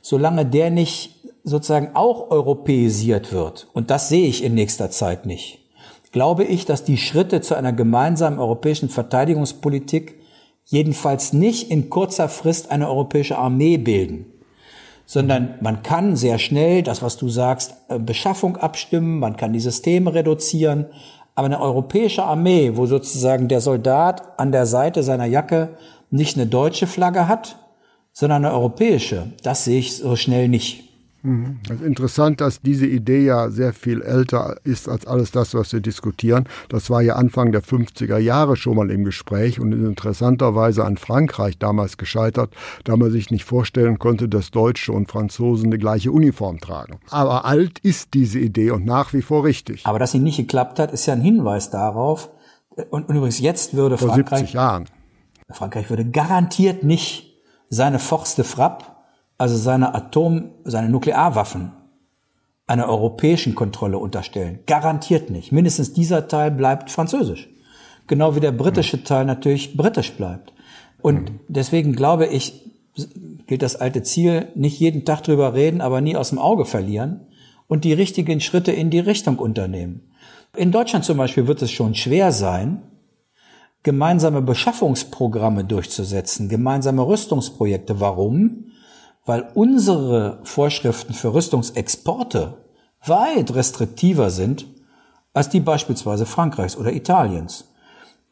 solange 0.00 0.46
der 0.46 0.70
nicht 0.70 1.16
sozusagen 1.42 1.90
auch 1.94 2.30
europäisiert 2.30 3.32
wird, 3.32 3.68
und 3.72 3.90
das 3.90 4.08
sehe 4.08 4.26
ich 4.26 4.44
in 4.44 4.54
nächster 4.54 4.90
Zeit 4.90 5.26
nicht, 5.26 5.63
glaube 6.14 6.44
ich, 6.44 6.64
dass 6.64 6.84
die 6.84 6.96
Schritte 6.96 7.40
zu 7.40 7.56
einer 7.56 7.72
gemeinsamen 7.72 8.38
europäischen 8.38 8.88
Verteidigungspolitik 8.88 10.14
jedenfalls 10.64 11.32
nicht 11.32 11.72
in 11.72 11.90
kurzer 11.90 12.28
Frist 12.28 12.70
eine 12.70 12.88
europäische 12.88 13.36
Armee 13.36 13.78
bilden, 13.78 14.26
sondern 15.06 15.56
man 15.60 15.82
kann 15.82 16.14
sehr 16.14 16.38
schnell 16.38 16.84
das, 16.84 17.02
was 17.02 17.16
du 17.16 17.28
sagst, 17.28 17.74
äh, 17.88 17.98
Beschaffung 17.98 18.56
abstimmen, 18.56 19.18
man 19.18 19.36
kann 19.36 19.52
die 19.52 19.58
Systeme 19.58 20.14
reduzieren, 20.14 20.86
aber 21.34 21.46
eine 21.46 21.60
europäische 21.60 22.22
Armee, 22.22 22.76
wo 22.76 22.86
sozusagen 22.86 23.48
der 23.48 23.60
Soldat 23.60 24.38
an 24.38 24.52
der 24.52 24.66
Seite 24.66 25.02
seiner 25.02 25.26
Jacke 25.26 25.70
nicht 26.12 26.36
eine 26.36 26.46
deutsche 26.46 26.86
Flagge 26.86 27.26
hat, 27.26 27.56
sondern 28.12 28.44
eine 28.44 28.54
europäische, 28.54 29.32
das 29.42 29.64
sehe 29.64 29.80
ich 29.80 29.96
so 29.96 30.14
schnell 30.14 30.46
nicht. 30.48 30.93
Mhm. 31.24 31.60
Es 31.64 31.76
ist 31.76 31.82
interessant, 31.82 32.42
dass 32.42 32.60
diese 32.60 32.86
Idee 32.86 33.24
ja 33.24 33.48
sehr 33.48 33.72
viel 33.72 34.02
älter 34.02 34.56
ist 34.62 34.88
als 34.90 35.06
alles 35.06 35.30
das, 35.30 35.54
was 35.54 35.72
wir 35.72 35.80
diskutieren. 35.80 36.46
Das 36.68 36.90
war 36.90 37.00
ja 37.00 37.16
Anfang 37.16 37.50
der 37.50 37.62
50er 37.62 38.18
Jahre 38.18 38.56
schon 38.56 38.76
mal 38.76 38.90
im 38.90 39.04
Gespräch 39.04 39.58
und 39.58 39.72
ist 39.72 39.82
interessanterweise 39.82 40.84
an 40.84 40.98
Frankreich 40.98 41.58
damals 41.58 41.96
gescheitert, 41.96 42.54
da 42.84 42.96
man 42.96 43.10
sich 43.10 43.30
nicht 43.30 43.44
vorstellen 43.44 43.98
konnte, 43.98 44.28
dass 44.28 44.50
Deutsche 44.50 44.92
und 44.92 45.10
Franzosen 45.10 45.70
die 45.70 45.78
gleiche 45.78 46.12
Uniform 46.12 46.60
tragen. 46.60 46.98
Aber 47.08 47.46
alt 47.46 47.78
ist 47.78 48.12
diese 48.12 48.38
Idee 48.38 48.70
und 48.70 48.84
nach 48.84 49.14
wie 49.14 49.22
vor 49.22 49.44
richtig. 49.44 49.86
Aber 49.86 49.98
dass 49.98 50.12
sie 50.12 50.18
nicht 50.18 50.36
geklappt 50.36 50.78
hat, 50.78 50.92
ist 50.92 51.06
ja 51.06 51.14
ein 51.14 51.22
Hinweis 51.22 51.70
darauf. 51.70 52.28
Und, 52.90 53.08
und 53.08 53.16
übrigens 53.16 53.38
jetzt 53.38 53.72
würde 53.72 53.96
Vor 53.96 54.08
Frankreich, 54.08 54.40
70 54.40 54.54
Jahren. 54.54 54.84
Frankreich 55.50 55.88
würde 55.88 56.04
garantiert 56.04 56.84
nicht 56.84 57.40
seine 57.70 57.98
Force 57.98 58.34
de 58.34 58.44
Frappe 58.44 58.84
also 59.38 59.56
seine 59.56 59.94
Atom, 59.94 60.50
seine 60.64 60.88
Nuklearwaffen 60.88 61.72
einer 62.66 62.88
europäischen 62.88 63.54
Kontrolle 63.54 63.98
unterstellen. 63.98 64.60
Garantiert 64.66 65.30
nicht. 65.30 65.52
Mindestens 65.52 65.92
dieser 65.92 66.28
Teil 66.28 66.50
bleibt 66.50 66.90
französisch. 66.90 67.48
Genau 68.06 68.36
wie 68.36 68.40
der 68.40 68.52
britische 68.52 69.02
Teil 69.04 69.24
natürlich 69.24 69.76
britisch 69.76 70.12
bleibt. 70.12 70.52
Und 71.02 71.32
deswegen 71.48 71.94
glaube 71.94 72.26
ich, 72.26 72.70
gilt 73.46 73.62
das 73.62 73.76
alte 73.76 74.02
Ziel, 74.02 74.48
nicht 74.54 74.78
jeden 74.78 75.04
Tag 75.04 75.22
drüber 75.22 75.54
reden, 75.54 75.80
aber 75.80 76.00
nie 76.00 76.16
aus 76.16 76.30
dem 76.30 76.38
Auge 76.38 76.64
verlieren 76.64 77.26
und 77.66 77.84
die 77.84 77.92
richtigen 77.92 78.40
Schritte 78.40 78.72
in 78.72 78.90
die 78.90 79.00
Richtung 79.00 79.38
unternehmen. 79.38 80.12
In 80.56 80.70
Deutschland 80.70 81.04
zum 81.04 81.18
Beispiel 81.18 81.46
wird 81.46 81.60
es 81.62 81.70
schon 81.70 81.94
schwer 81.94 82.32
sein, 82.32 82.82
gemeinsame 83.82 84.40
Beschaffungsprogramme 84.40 85.64
durchzusetzen, 85.64 86.48
gemeinsame 86.48 87.06
Rüstungsprojekte. 87.06 88.00
Warum? 88.00 88.66
Weil 89.24 89.48
unsere 89.54 90.38
Vorschriften 90.44 91.14
für 91.14 91.32
Rüstungsexporte 91.32 92.54
weit 93.06 93.54
restriktiver 93.54 94.30
sind 94.30 94.66
als 95.32 95.48
die 95.48 95.60
beispielsweise 95.60 96.26
Frankreichs 96.26 96.76
oder 96.76 96.92
Italiens. 96.92 97.64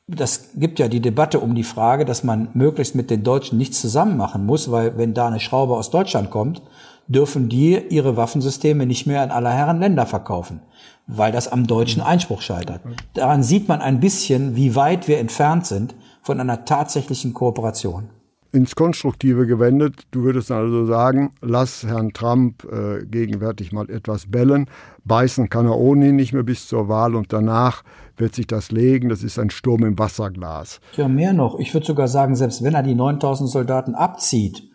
Das 0.06 0.50
gibt 0.54 0.78
ja 0.78 0.88
die 0.88 1.00
Debatte 1.00 1.40
um 1.40 1.54
die 1.54 1.64
Frage, 1.64 2.04
dass 2.04 2.24
man 2.24 2.48
möglichst 2.54 2.94
mit 2.94 3.10
den 3.10 3.22
Deutschen 3.22 3.56
nichts 3.56 3.80
zusammen 3.80 4.16
machen 4.16 4.44
muss, 4.44 4.70
weil 4.70 4.98
wenn 4.98 5.14
da 5.14 5.28
eine 5.28 5.40
Schraube 5.40 5.76
aus 5.76 5.90
Deutschland 5.90 6.30
kommt, 6.30 6.62
dürfen 7.06 7.48
die 7.48 7.78
ihre 7.88 8.16
Waffensysteme 8.16 8.86
nicht 8.86 9.06
mehr 9.06 9.24
in 9.24 9.30
aller 9.30 9.52
Herren 9.52 9.80
Länder 9.80 10.06
verkaufen, 10.06 10.60
weil 11.06 11.32
das 11.32 11.48
am 11.48 11.66
deutschen 11.66 12.02
Einspruch 12.02 12.42
scheitert. 12.42 12.80
Daran 13.14 13.42
sieht 13.42 13.68
man 13.68 13.80
ein 13.80 14.00
bisschen, 14.00 14.56
wie 14.56 14.74
weit 14.74 15.08
wir 15.08 15.18
entfernt 15.18 15.66
sind 15.66 15.94
von 16.22 16.40
einer 16.40 16.64
tatsächlichen 16.64 17.32
Kooperation 17.32 18.10
ins 18.52 18.74
Konstruktive 18.74 19.46
gewendet. 19.46 20.02
Du 20.10 20.22
würdest 20.22 20.50
also 20.50 20.86
sagen, 20.86 21.32
lass 21.40 21.84
Herrn 21.84 22.12
Trump 22.12 22.64
äh, 22.64 23.04
gegenwärtig 23.06 23.72
mal 23.72 23.90
etwas 23.90 24.30
bellen. 24.30 24.68
Beißen 25.04 25.48
kann 25.48 25.66
er 25.66 25.78
ohnehin 25.78 26.16
nicht 26.16 26.32
mehr 26.32 26.42
bis 26.42 26.68
zur 26.68 26.88
Wahl 26.88 27.14
und 27.14 27.32
danach 27.32 27.82
wird 28.16 28.34
sich 28.34 28.46
das 28.46 28.70
legen. 28.70 29.08
Das 29.08 29.22
ist 29.22 29.38
ein 29.38 29.50
Sturm 29.50 29.84
im 29.84 29.98
Wasserglas. 29.98 30.80
Ja, 30.96 31.08
mehr 31.08 31.32
noch. 31.32 31.58
Ich 31.58 31.72
würde 31.72 31.86
sogar 31.86 32.08
sagen, 32.08 32.36
selbst 32.36 32.62
wenn 32.62 32.74
er 32.74 32.82
die 32.82 32.94
9000 32.94 33.48
Soldaten 33.48 33.94
abzieht, 33.94 34.68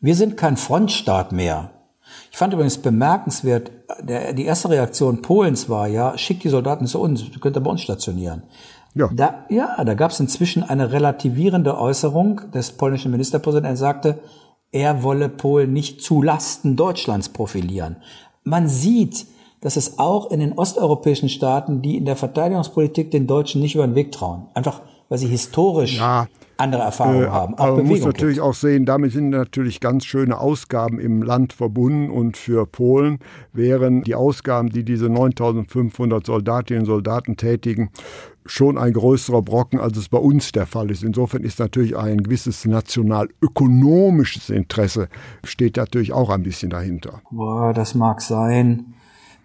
wir 0.00 0.14
sind 0.14 0.36
kein 0.36 0.56
Frontstaat 0.56 1.32
mehr. 1.32 1.73
Ich 2.30 2.38
fand 2.38 2.52
übrigens 2.52 2.78
bemerkenswert, 2.78 3.70
der, 4.00 4.32
die 4.32 4.44
erste 4.44 4.70
Reaktion 4.70 5.22
Polens 5.22 5.68
war 5.68 5.86
ja, 5.86 6.16
schickt 6.18 6.44
die 6.44 6.48
Soldaten 6.48 6.86
zu 6.86 7.00
uns, 7.00 7.24
könnt 7.40 7.56
ihr 7.56 7.60
bei 7.60 7.70
uns 7.70 7.82
stationieren. 7.82 8.42
Ja, 8.94 9.10
da, 9.12 9.44
ja, 9.48 9.82
da 9.84 9.94
gab 9.94 10.12
es 10.12 10.20
inzwischen 10.20 10.62
eine 10.62 10.92
relativierende 10.92 11.78
Äußerung 11.78 12.40
des 12.52 12.72
polnischen 12.72 13.10
Ministerpräsidenten. 13.10 13.72
Er 13.72 13.76
sagte, 13.76 14.20
er 14.70 15.02
wolle 15.02 15.28
Polen 15.28 15.72
nicht 15.72 16.02
zu 16.02 16.22
Lasten 16.22 16.76
Deutschlands 16.76 17.28
profilieren. 17.28 17.96
Man 18.44 18.68
sieht, 18.68 19.26
dass 19.60 19.76
es 19.76 19.98
auch 19.98 20.30
in 20.30 20.40
den 20.40 20.52
osteuropäischen 20.52 21.28
Staaten, 21.28 21.80
die 21.80 21.96
in 21.96 22.04
der 22.04 22.16
Verteidigungspolitik 22.16 23.10
den 23.10 23.26
Deutschen 23.26 23.62
nicht 23.62 23.74
über 23.74 23.86
den 23.86 23.94
Weg 23.94 24.12
trauen. 24.12 24.46
Einfach, 24.52 24.82
weil 25.08 25.18
sie 25.18 25.26
historisch 25.26 25.98
ja, 25.98 26.26
andere 26.56 26.82
Erfahrungen 26.82 27.24
äh, 27.24 27.28
haben. 27.28 27.54
Auch 27.54 27.64
aber 27.64 27.76
man 27.78 27.86
muss 27.86 28.04
natürlich 28.04 28.36
gibt. 28.36 28.46
auch 28.46 28.54
sehen, 28.54 28.86
damit 28.86 29.12
sind 29.12 29.30
natürlich 29.30 29.80
ganz 29.80 30.04
schöne 30.04 30.38
Ausgaben 30.38 30.98
im 30.98 31.22
Land 31.22 31.52
verbunden 31.52 32.10
und 32.10 32.36
für 32.36 32.66
Polen 32.66 33.18
wären 33.52 34.02
die 34.02 34.14
Ausgaben, 34.14 34.70
die 34.70 34.84
diese 34.84 35.08
9500 35.08 36.26
Soldatinnen 36.26 36.82
und 36.82 36.86
Soldaten 36.86 37.36
tätigen, 37.36 37.90
schon 38.46 38.76
ein 38.76 38.92
größerer 38.92 39.42
Brocken, 39.42 39.80
als 39.80 39.96
es 39.96 40.08
bei 40.08 40.18
uns 40.18 40.52
der 40.52 40.66
Fall 40.66 40.90
ist. 40.90 41.02
Insofern 41.02 41.42
ist 41.42 41.58
natürlich 41.58 41.96
ein 41.96 42.22
gewisses 42.22 42.64
nationalökonomisches 42.64 44.50
Interesse, 44.50 45.08
steht 45.44 45.76
natürlich 45.76 46.12
auch 46.12 46.30
ein 46.30 46.42
bisschen 46.42 46.70
dahinter. 46.70 47.22
Boah, 47.30 47.72
das 47.72 47.94
mag 47.94 48.20
sein. 48.20 48.94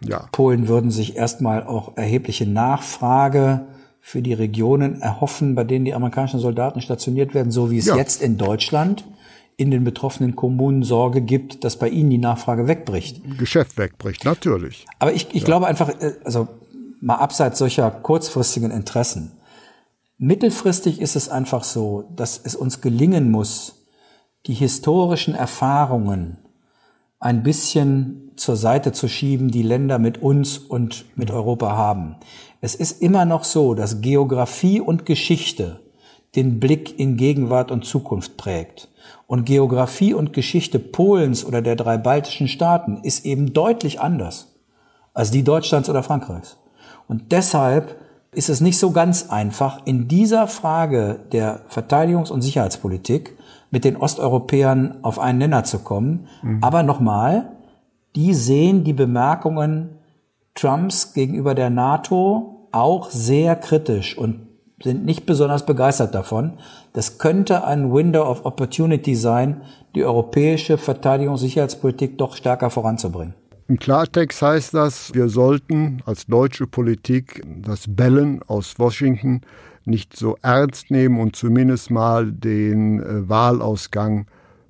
Ja. 0.02 0.28
Polen 0.32 0.68
würden 0.68 0.92
sich 0.92 1.16
erstmal 1.18 1.64
auch 1.64 1.98
erhebliche 1.98 2.46
Nachfrage 2.46 3.68
für 4.10 4.24
die 4.24 4.34
Regionen 4.34 5.04
erhoffen, 5.04 5.54
bei 5.54 5.64
denen 5.64 5.86
die 5.86 5.94
amerikanischen 5.94 6.40
Soldaten 6.40 6.82
stationiert 6.82 7.36
werden, 7.36 7.52
so 7.52 7.70
wie 7.70 7.78
es 7.78 7.86
ja. 7.86 7.96
jetzt 7.96 8.24
in 8.24 8.40
Deutschland 8.40 9.06
in 9.56 9.70
den 9.70 9.84
betroffenen 9.84 10.36
Kommunen 10.36 10.82
Sorge 10.82 11.22
gibt, 11.22 11.64
dass 11.64 11.78
bei 11.78 11.90
ihnen 11.90 12.10
die 12.10 12.18
Nachfrage 12.18 12.68
wegbricht. 12.68 13.22
Geschäft 13.38 13.78
wegbricht, 13.78 14.26
natürlich. 14.26 14.88
Aber 14.98 15.14
ich, 15.14 15.28
ich 15.30 15.42
ja. 15.42 15.46
glaube 15.46 15.68
einfach, 15.68 15.90
äh, 15.90 16.14
also 16.24 16.48
mal 17.00 17.18
abseits 17.18 17.60
solcher 17.60 17.92
kurzfristigen 17.92 18.72
Interessen. 18.72 19.34
Mittelfristig 20.18 21.00
ist 21.00 21.16
es 21.16 21.30
einfach 21.30 21.64
so, 21.64 22.10
dass 22.16 22.42
es 22.44 22.56
uns 22.56 22.82
gelingen 22.82 23.30
muss, 23.30 23.86
die 24.48 24.56
historischen 24.56 25.36
Erfahrungen 25.36 26.40
ein 27.20 27.44
bisschen 27.44 28.32
zur 28.38 28.56
Seite 28.56 28.92
zu 28.92 29.08
schieben, 29.08 29.52
die 29.52 29.62
Länder 29.62 30.00
mit 30.00 30.20
uns 30.20 30.58
und 30.58 31.06
mit 31.16 31.30
Europa 31.30 31.74
haben. 31.74 32.16
Es 32.62 32.76
ist 32.76 33.02
immer 33.02 33.26
noch 33.26 33.44
so, 33.44 33.74
dass 33.74 34.02
Geografie 34.02 34.82
und 34.82 35.06
Geschichte 35.06 35.80
den 36.36 36.60
Blick 36.60 37.00
in 37.00 37.18
Gegenwart 37.18 37.72
und 37.72 37.86
Zukunft 37.86 38.38
prägt. 38.38 38.90
Und 39.28 39.46
Geografie 39.46 40.14
und 40.14 40.34
Geschichte 40.34 40.80
Polens 40.80 41.46
oder 41.46 41.62
der 41.62 41.76
drei 41.76 41.98
baltischen 41.98 42.48
Staaten 42.48 43.00
ist 43.04 43.26
eben 43.26 43.54
deutlich 43.54 44.00
anders 44.00 44.56
als 45.14 45.32
die 45.32 45.44
Deutschlands 45.44 45.90
oder 45.90 46.04
Frankreichs. 46.04 46.58
Und 47.08 47.32
deshalb 47.32 47.98
ist 48.32 48.50
es 48.50 48.62
nicht 48.62 48.78
so 48.78 48.92
ganz 48.92 49.30
einfach, 49.30 49.86
in 49.86 50.08
dieser 50.08 50.48
Frage 50.48 51.20
der 51.32 51.62
Verteidigungs- 51.70 52.32
und 52.32 52.42
Sicherheitspolitik 52.42 53.36
mit 53.72 53.84
den 53.84 53.98
Osteuropäern 53.98 55.00
auf 55.02 55.20
einen 55.20 55.40
Nenner 55.40 55.64
zu 55.64 55.80
kommen. 55.80 56.28
Mhm. 56.44 56.60
Aber 56.62 56.84
nochmal, 56.84 57.52
die 58.16 58.34
sehen 58.34 58.84
die 58.84 58.94
Bemerkungen 58.94 59.99
Trumps 60.60 61.14
gegenüber 61.14 61.56
der 61.56 61.70
NATO 61.70 62.68
auch 62.72 63.10
sehr 63.10 63.56
kritisch 63.56 64.18
und 64.18 64.48
sind 64.82 65.06
nicht 65.06 65.26
besonders 65.26 65.66
begeistert 65.66 66.16
davon. 66.16 66.54
Das 66.94 67.18
könnte 67.18 67.66
ein 67.66 67.94
Window 67.94 68.24
of 68.24 68.46
Opportunity 68.46 69.16
sein, 69.16 69.62
die 69.96 70.06
europäische 70.06 70.76
Verteidigungs- 70.76 71.30
und 71.32 71.38
Sicherheitspolitik 71.38 72.18
doch 72.18 72.36
stärker 72.36 72.70
voranzubringen. 72.70 73.34
Im 73.68 73.78
Klartext 73.78 74.42
heißt 74.42 74.74
das, 74.74 75.14
wir 75.14 75.30
sollten 75.30 76.02
als 76.06 76.26
deutsche 76.26 76.66
Politik 76.66 77.44
das 77.46 77.86
Bellen 77.88 78.42
aus 78.48 78.80
Washington 78.80 79.42
nicht 79.86 80.16
so 80.16 80.38
ernst 80.42 80.92
nehmen 80.92 81.20
und 81.20 81.36
zumindest 81.36 81.92
mal 81.92 82.32
den 82.32 83.00
äh, 83.00 83.30
Wahlausgang 83.30 84.28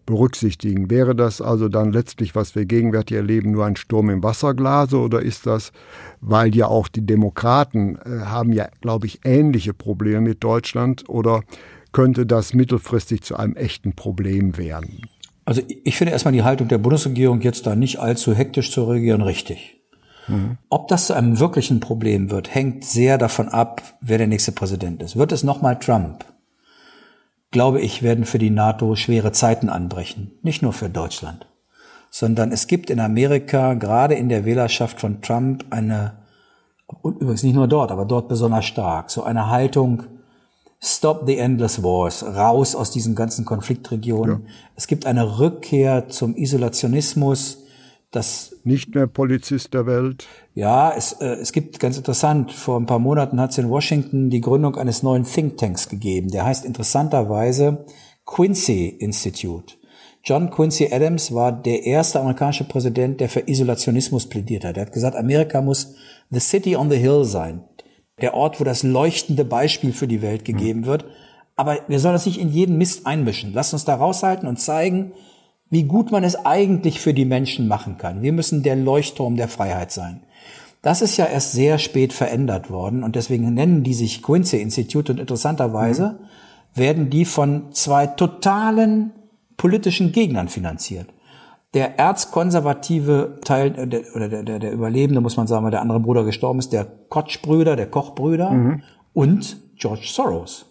berücksichtigen. 0.10 0.89
Wäre 0.89 1.15
das 1.15 1.39
also 1.39 1.69
dann 1.69 1.93
letztlich, 1.93 2.34
was 2.34 2.56
wir 2.56 2.65
gegenwärtig 2.65 3.15
erleben, 3.15 3.52
nur 3.52 3.65
ein 3.65 3.76
Sturm 3.76 4.10
im 4.10 4.24
Wasserglase 4.24 4.98
oder 4.98 5.22
ist 5.22 5.45
das, 5.45 5.72
weil 6.19 6.56
ja 6.56 6.67
auch 6.67 6.88
die 6.88 7.06
Demokraten 7.06 7.98
äh, 7.98 8.26
haben 8.26 8.52
ja, 8.52 8.67
glaube 8.82 9.06
ich, 9.06 9.19
ähnliche 9.24 9.74
Probleme 9.74 10.22
mit 10.22 10.43
Deutschland 10.43 11.08
oder 11.08 11.43
könnte 11.91 12.26
das 12.26 12.54
mittelfristig 12.56 13.22
zu 13.22 13.36
einem 13.36 13.56
echten 13.56 13.93
Problem 13.93 14.58
werden? 14.58 15.02
Also 15.45 15.62
ich 15.67 15.95
finde 15.95 16.12
erstmal 16.12 16.34
die 16.34 16.43
Haltung 16.43 16.67
der 16.67 16.80
Bundesregierung 16.80 17.41
jetzt 17.41 17.67
da 17.67 17.76
nicht 17.76 18.00
allzu 18.00 18.34
hektisch 18.34 18.72
zu 18.72 18.86
reagieren 18.86 19.22
richtig. 19.22 19.78
Mhm. 20.28 20.58
Ob 20.69 20.88
das 20.88 21.08
zu 21.08 21.13
einem 21.13 21.39
wirklichen 21.39 21.80
Problem 21.80 22.32
wird, 22.32 22.54
hängt 22.54 22.84
sehr 22.84 23.19
davon 23.19 23.48
ab, 23.48 23.82
wer 24.02 24.17
der 24.17 24.28
nächste 24.28 24.52
Präsident 24.52 25.04
ist. 25.04 25.17
Wird 25.17 25.32
es 25.32 25.43
nochmal 25.43 25.78
Trump? 25.78 26.26
Glaube 27.51 27.81
ich, 27.81 28.03
werden 28.03 28.25
für 28.25 28.38
die 28.38 28.51
NATO 28.51 28.95
schwere 28.95 29.31
Zeiten 29.31 29.69
anbrechen. 29.69 30.31
Nicht 30.43 30.62
nur 30.62 30.73
für 30.73 30.89
Deutschland, 30.89 31.47
sondern 32.09 32.51
es 32.51 32.67
gibt 32.67 32.89
in 32.89 32.99
Amerika, 32.99 33.73
gerade 33.73 34.15
in 34.15 34.29
der 34.29 34.45
Wählerschaft 34.45 34.99
von 34.99 35.21
Trump, 35.21 35.65
eine, 35.71 36.13
und 37.01 37.19
übrigens 37.21 37.43
nicht 37.43 37.55
nur 37.55 37.67
dort, 37.67 37.91
aber 37.91 38.05
dort 38.05 38.27
besonders 38.27 38.65
stark, 38.65 39.09
so 39.09 39.23
eine 39.23 39.49
Haltung, 39.49 40.03
Stop 40.81 41.23
the 41.27 41.38
Endless 41.38 41.83
Wars, 41.83 42.23
raus 42.23 42.73
aus 42.73 42.91
diesen 42.91 43.13
ganzen 43.13 43.43
Konfliktregionen. 43.43 44.43
Ja. 44.45 44.51
Es 44.75 44.88
gibt 44.88 45.05
eine 45.05 45.39
Rückkehr 45.39 46.07
zum 46.07 46.35
Isolationismus. 46.38 47.65
Das 48.12 48.56
nicht 48.63 48.95
mehr 48.95 49.06
Polizist 49.06 49.74
der 49.74 49.86
Welt. 49.86 50.28
Ja, 50.56 50.91
es, 50.95 51.13
äh, 51.13 51.36
es 51.36 51.52
gibt 51.52 51.80
ganz 51.80 51.98
interessant, 51.98 52.52
vor 52.52 52.80
ein 52.80 52.88
paar 52.88 53.00
Monaten 53.00 53.39
hat 53.39 53.52
es 53.52 53.60
in 53.60 53.69
Washington 53.69 54.30
die 54.30 54.41
Gründung 54.41 54.76
eines 54.78 55.04
neuen 55.04 55.26
Thinktanks 55.26 55.89
gegeben. 55.89 56.30
Der 56.30 56.45
heißt 56.45 56.65
interessanterweise 56.65 57.86
Quincy 58.26 58.88
Institute. 58.88 59.76
John 60.24 60.50
Quincy 60.50 60.91
Adams 60.91 61.34
war 61.34 61.52
der 61.52 61.86
erste 61.86 62.19
amerikanische 62.19 62.63
Präsident, 62.63 63.22
der 63.22 63.30
für 63.30 63.48
Isolationismus 63.48 64.28
plädiert 64.28 64.65
hat. 64.65 64.78
Er 64.78 64.88
hat 64.88 64.91
gesagt, 64.91 65.15
Amerika 65.15 65.62
muss 65.62 65.95
the 66.30 66.39
city 66.39 66.76
on 66.76 66.89
the 66.89 66.98
hill 66.98 67.24
sein 67.26 67.63
der 68.22 68.34
Ort, 68.34 68.60
wo 68.60 68.63
das 68.63 68.84
leuchtende 68.84 69.45
Beispiel 69.45 69.93
für 69.93 70.08
die 70.08 70.22
Welt 70.22 70.45
gegeben 70.45 70.86
wird. 70.86 71.06
Aber 71.56 71.78
wir 71.88 72.00
sollen 72.00 72.13
das 72.13 72.26
nicht 72.26 72.39
in 72.39 72.50
jeden 72.50 72.78
Mist 72.78 73.06
einmischen. 73.06 73.54
Lasst 73.54 73.74
uns 73.74 73.86
da 73.86 73.95
raushalten 73.95 74.48
und 74.48 74.60
zeigen, 74.60 75.13
wie 75.69 75.84
gut 75.84 76.12
man 76.12 76.23
es 76.23 76.45
eigentlich 76.45 76.99
für 76.99 77.13
die 77.13 77.25
Menschen 77.25 77.67
machen 77.67 77.97
kann. 77.97 78.21
Wir 78.21 78.34
müssen 78.34 78.63
der 78.63 78.75
Leuchtturm 78.75 79.36
der 79.36 79.47
Freiheit 79.47 79.91
sein. 79.91 80.21
Das 80.82 81.01
ist 81.01 81.17
ja 81.17 81.25
erst 81.25 81.51
sehr 81.51 81.77
spät 81.77 82.13
verändert 82.13 82.71
worden 82.71 83.03
und 83.03 83.15
deswegen 83.15 83.53
nennen 83.53 83.84
die 83.84 83.93
sich 83.93 84.23
Quincy 84.23 84.62
Institute 84.62 85.12
und 85.12 85.19
interessanterweise 85.19 86.17
mhm. 86.73 86.79
werden 86.79 87.10
die 87.10 87.25
von 87.25 87.73
zwei 87.73 88.08
totalen 88.08 89.12
politischen 89.58 90.12
Gegnern 90.12 90.47
finanziert 90.47 91.08
der 91.73 91.99
erzkonservative 91.99 93.39
Teil 93.43 93.77
äh, 93.77 93.88
der, 93.88 94.01
oder 94.15 94.29
der, 94.29 94.43
der, 94.43 94.60
der 94.60 94.71
Überlebende, 94.71 95.21
muss 95.21 95.38
man 95.38 95.47
sagen, 95.47 95.63
weil 95.63 95.71
der 95.71 95.82
andere 95.82 95.99
Bruder 95.99 96.23
gestorben 96.23 96.60
ist, 96.60 96.73
der 96.73 96.86
Koch-Brüder, 96.86 97.75
der 97.75 97.89
Koch-Brüder 97.89 98.49
mhm. 98.51 98.84
und 99.13 99.58
George 99.77 100.05
Soros. 100.05 100.65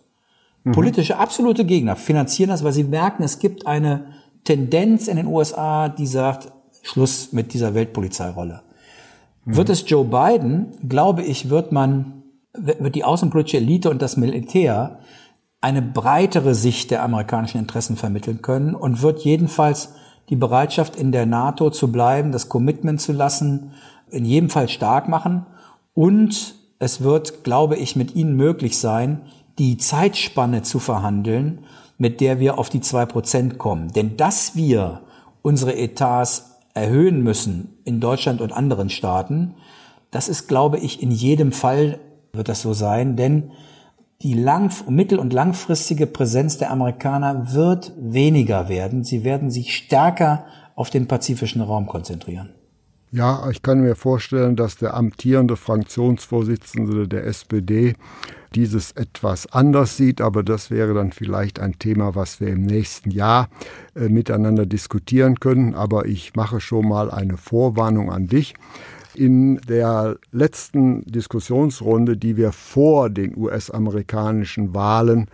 Mhm. 0.64 0.72
Politische 0.72 1.18
absolute 1.18 1.64
Gegner 1.64 1.96
finanzieren 1.96 2.50
das, 2.50 2.64
weil 2.64 2.72
sie 2.72 2.84
merken, 2.84 3.22
es 3.22 3.38
gibt 3.38 3.66
eine 3.66 4.06
Tendenz 4.44 5.08
in 5.08 5.16
den 5.16 5.26
USA, 5.26 5.88
die 5.88 6.06
sagt, 6.06 6.52
Schluss 6.82 7.32
mit 7.32 7.52
dieser 7.52 7.74
Weltpolizeirolle. 7.74 8.62
Mhm. 9.44 9.56
Wird 9.56 9.68
es 9.68 9.88
Joe 9.88 10.04
Biden, 10.04 10.72
glaube 10.88 11.22
ich, 11.22 11.50
wird 11.50 11.72
man, 11.72 12.22
wird 12.54 12.94
die 12.94 13.04
außenpolitische 13.04 13.58
Elite 13.58 13.90
und 13.90 14.00
das 14.00 14.16
Militär 14.16 14.98
eine 15.60 15.82
breitere 15.82 16.54
Sicht 16.54 16.90
der 16.90 17.02
amerikanischen 17.02 17.58
Interessen 17.58 17.96
vermitteln 17.96 18.42
können 18.42 18.74
und 18.74 19.02
wird 19.02 19.24
jedenfalls 19.24 19.94
die 20.28 20.36
Bereitschaft 20.36 20.96
in 20.96 21.10
der 21.10 21.26
NATO 21.26 21.70
zu 21.70 21.90
bleiben, 21.90 22.32
das 22.32 22.48
Commitment 22.48 23.00
zu 23.00 23.12
lassen, 23.12 23.72
in 24.10 24.24
jedem 24.24 24.50
Fall 24.50 24.68
stark 24.68 25.08
machen. 25.08 25.46
Und 25.94 26.54
es 26.78 27.00
wird, 27.00 27.44
glaube 27.44 27.76
ich, 27.76 27.96
mit 27.96 28.14
ihnen 28.14 28.36
möglich 28.36 28.78
sein, 28.78 29.22
die 29.58 29.78
Zeitspanne 29.78 30.62
zu 30.62 30.78
verhandeln, 30.78 31.64
mit 31.98 32.20
der 32.20 32.40
wir 32.40 32.58
auf 32.58 32.70
die 32.70 32.80
zwei 32.80 33.04
Prozent 33.04 33.58
kommen. 33.58 33.92
Denn 33.92 34.16
dass 34.16 34.56
wir 34.56 35.02
unsere 35.42 35.76
Etats 35.76 36.56
erhöhen 36.74 37.22
müssen 37.22 37.78
in 37.84 38.00
Deutschland 38.00 38.40
und 38.40 38.52
anderen 38.52 38.88
Staaten, 38.88 39.54
das 40.10 40.28
ist, 40.28 40.48
glaube 40.48 40.78
ich, 40.78 41.02
in 41.02 41.10
jedem 41.10 41.52
Fall 41.52 41.98
wird 42.32 42.48
das 42.48 42.62
so 42.62 42.72
sein, 42.72 43.16
denn 43.16 43.50
die 44.22 44.34
lang, 44.34 44.72
mittel- 44.88 45.18
und 45.18 45.32
langfristige 45.32 46.06
Präsenz 46.06 46.58
der 46.58 46.70
Amerikaner 46.70 47.52
wird 47.52 47.92
weniger 47.98 48.68
werden. 48.68 49.04
Sie 49.04 49.22
werden 49.22 49.50
sich 49.50 49.76
stärker 49.76 50.46
auf 50.74 50.90
den 50.90 51.06
pazifischen 51.06 51.60
Raum 51.60 51.86
konzentrieren. 51.86 52.50
Ja, 53.10 53.48
ich 53.50 53.62
kann 53.62 53.80
mir 53.80 53.94
vorstellen, 53.94 54.54
dass 54.54 54.76
der 54.76 54.94
amtierende 54.94 55.56
Fraktionsvorsitzende 55.56 57.08
der 57.08 57.26
SPD 57.26 57.94
dieses 58.54 58.92
etwas 58.92 59.50
anders 59.50 59.96
sieht, 59.96 60.20
aber 60.20 60.42
das 60.42 60.70
wäre 60.70 60.92
dann 60.92 61.12
vielleicht 61.12 61.58
ein 61.58 61.78
Thema, 61.78 62.14
was 62.14 62.38
wir 62.38 62.48
im 62.48 62.64
nächsten 62.64 63.10
Jahr 63.10 63.48
äh, 63.94 64.10
miteinander 64.10 64.66
diskutieren 64.66 65.40
können. 65.40 65.74
Aber 65.74 66.04
ich 66.04 66.36
mache 66.36 66.60
schon 66.60 66.88
mal 66.88 67.10
eine 67.10 67.38
Vorwarnung 67.38 68.12
an 68.12 68.26
dich. 68.26 68.54
In 69.14 69.56
der 69.62 70.16
letzten 70.30 71.02
Diskussionsrunde, 71.06 72.18
die 72.18 72.36
wir 72.36 72.52
vor 72.52 73.08
den 73.08 73.36
US-amerikanischen 73.38 74.74
Wahlen, 74.74 75.28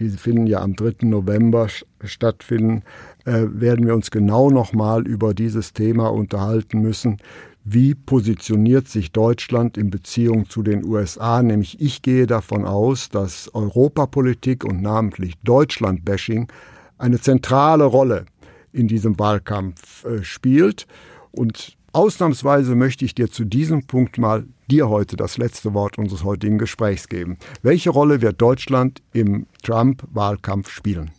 die 0.00 0.08
finden 0.08 0.46
ja 0.46 0.60
am 0.60 0.74
3. 0.74 1.06
November 1.06 1.68
stattfinden, 2.02 2.82
äh, 3.24 3.46
werden 3.48 3.86
wir 3.86 3.94
uns 3.94 4.10
genau 4.10 4.50
nochmal 4.50 5.06
über 5.06 5.34
dieses 5.34 5.72
Thema 5.72 6.08
unterhalten 6.08 6.80
müssen. 6.80 7.18
Wie 7.64 7.94
positioniert 7.94 8.88
sich 8.88 9.12
Deutschland 9.12 9.76
in 9.76 9.90
Beziehung 9.90 10.48
zu 10.48 10.62
den 10.62 10.84
USA? 10.84 11.42
Nämlich 11.42 11.80
ich 11.80 12.02
gehe 12.02 12.26
davon 12.26 12.64
aus, 12.64 13.10
dass 13.10 13.54
Europapolitik 13.54 14.64
und 14.64 14.80
namentlich 14.80 15.34
Deutschland-Bashing 15.44 16.48
eine 16.96 17.20
zentrale 17.20 17.84
Rolle 17.84 18.26
in 18.72 18.88
diesem 18.88 19.18
Wahlkampf 19.18 20.04
äh, 20.04 20.22
spielt. 20.24 20.86
Und 21.32 21.76
Ausnahmsweise 21.92 22.74
möchte 22.76 23.04
ich 23.04 23.14
dir 23.14 23.30
zu 23.30 23.44
diesem 23.44 23.86
Punkt 23.86 24.16
mal 24.16 24.46
dir 24.70 24.88
heute 24.88 25.16
das 25.16 25.38
letzte 25.38 25.74
Wort 25.74 25.98
unseres 25.98 26.24
heutigen 26.24 26.58
Gesprächs 26.58 27.08
geben. 27.08 27.36
Welche 27.62 27.90
Rolle 27.90 28.22
wird 28.22 28.40
Deutschland 28.40 29.02
im 29.12 29.46
Trump-Wahlkampf 29.62 30.70
spielen? 30.70 31.10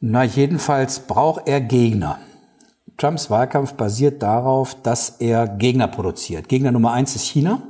Na, 0.00 0.24
jedenfalls 0.24 1.00
braucht 1.00 1.46
er 1.46 1.60
Gegner. 1.60 2.18
Trumps 2.96 3.28
Wahlkampf 3.28 3.74
basiert 3.74 4.22
darauf, 4.22 4.74
dass 4.82 5.20
er 5.20 5.46
Gegner 5.46 5.88
produziert. 5.88 6.48
Gegner 6.48 6.72
Nummer 6.72 6.92
eins 6.92 7.14
ist 7.14 7.26
China. 7.26 7.62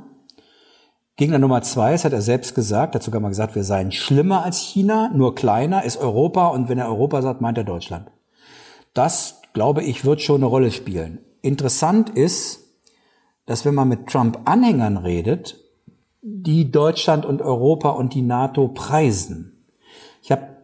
Gegner 1.17 1.39
Nummer 1.39 1.61
zwei, 1.61 1.91
das 1.91 2.05
hat 2.05 2.13
er 2.13 2.21
selbst 2.21 2.55
gesagt, 2.55 2.95
er 2.95 2.99
hat 2.99 3.03
sogar 3.03 3.21
gesagt, 3.21 3.55
wir 3.55 3.65
seien 3.65 3.91
schlimmer 3.91 4.43
als 4.43 4.59
China, 4.59 5.11
nur 5.13 5.35
kleiner 5.35 5.83
ist 5.83 5.97
Europa 5.97 6.47
und 6.47 6.69
wenn 6.69 6.79
er 6.79 6.87
Europa 6.87 7.21
sagt, 7.21 7.41
meint 7.41 7.57
er 7.57 7.65
Deutschland. 7.65 8.09
Das, 8.93 9.41
glaube 9.53 9.83
ich, 9.83 10.05
wird 10.05 10.21
schon 10.21 10.37
eine 10.37 10.45
Rolle 10.45 10.71
spielen. 10.71 11.19
Interessant 11.41 12.09
ist, 12.09 12.61
dass 13.45 13.65
wenn 13.65 13.75
man 13.75 13.89
mit 13.89 14.07
Trump-Anhängern 14.07 14.97
redet, 14.97 15.57
die 16.21 16.71
Deutschland 16.71 17.25
und 17.25 17.41
Europa 17.41 17.89
und 17.89 18.13
die 18.13 18.21
NATO 18.21 18.69
preisen. 18.69 19.50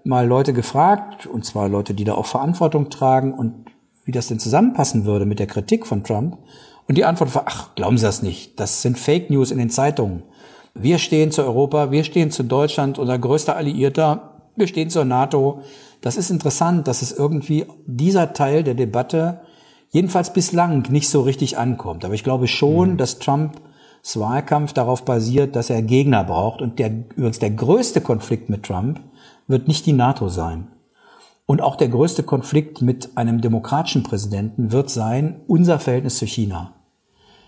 Mal 0.08 0.26
Leute 0.26 0.54
gefragt, 0.54 1.26
und 1.26 1.46
zwar 1.46 1.70
Leute, 1.70 1.94
die 1.94 2.04
da 2.04 2.16
auch 2.16 2.26
Verantwortung 2.26 2.90
tragen 2.90 3.34
und 3.34 3.66
wie 4.06 4.12
das 4.12 4.28
denn 4.28 4.40
zusammenpassen 4.40 5.06
würde 5.06 5.26
mit 5.26 5.40
der 5.40 5.48
Kritik 5.48 5.86
von 5.86 6.04
Trump. 6.04 6.38
Und 6.88 6.98
die 6.98 7.04
Antwort 7.04 7.36
war, 7.36 7.44
ach, 7.46 7.76
glauben 7.76 7.98
Sie 7.98 8.06
das 8.06 8.24
nicht, 8.24 8.60
das 8.60 8.82
sind 8.82 8.98
Fake 8.98 9.30
News 9.30 9.52
in 9.52 9.58
den 9.58 9.70
Zeitungen. 9.70 10.24
Wir 10.74 10.98
stehen 10.98 11.32
zu 11.32 11.44
Europa, 11.44 11.92
wir 11.92 12.04
stehen 12.04 12.32
zu 12.32 12.44
Deutschland, 12.44 13.00
unser 13.00 13.20
größter 13.20 13.58
Alliierter, 13.58 14.38
wir 14.56 14.68
stehen 14.68 14.90
zur 14.90 15.04
NATO. 15.06 15.62
Das 16.02 16.16
ist 16.16 16.30
interessant, 16.30 16.88
dass 16.88 17.02
es 17.02 17.12
irgendwie 17.12 17.66
dieser 17.86 18.32
Teil 18.34 18.64
der 18.64 18.76
Debatte 18.76 19.42
jedenfalls 19.90 20.32
bislang 20.32 20.84
nicht 20.90 21.10
so 21.10 21.22
richtig 21.22 21.58
ankommt. 21.58 22.06
Aber 22.06 22.14
ich 22.14 22.24
glaube 22.24 22.48
schon, 22.48 22.92
mhm. 22.94 22.98
dass 22.98 23.20
Trumps 23.20 23.60
Wahlkampf 24.16 24.72
darauf 24.72 25.04
basiert, 25.04 25.56
dass 25.58 25.70
er 25.70 25.82
Gegner 25.82 26.24
braucht. 26.24 26.62
Und 26.62 26.80
der, 26.80 26.92
übrigens 27.16 27.40
der 27.40 27.52
größte 27.52 28.00
Konflikt 28.00 28.50
mit 28.50 28.64
Trump 28.64 29.02
wird 29.48 29.68
nicht 29.68 29.86
die 29.86 29.94
NATO 29.94 30.30
sein. 30.30 30.68
Und 31.46 31.62
auch 31.62 31.78
der 31.78 31.88
größte 31.88 32.24
Konflikt 32.24 32.82
mit 32.82 33.18
einem 33.18 33.40
demokratischen 33.42 34.04
Präsidenten 34.04 34.72
wird 34.72 34.90
sein 34.90 35.42
unser 35.48 35.80
Verhältnis 35.80 36.18
zu 36.18 36.26
China. 36.26 36.74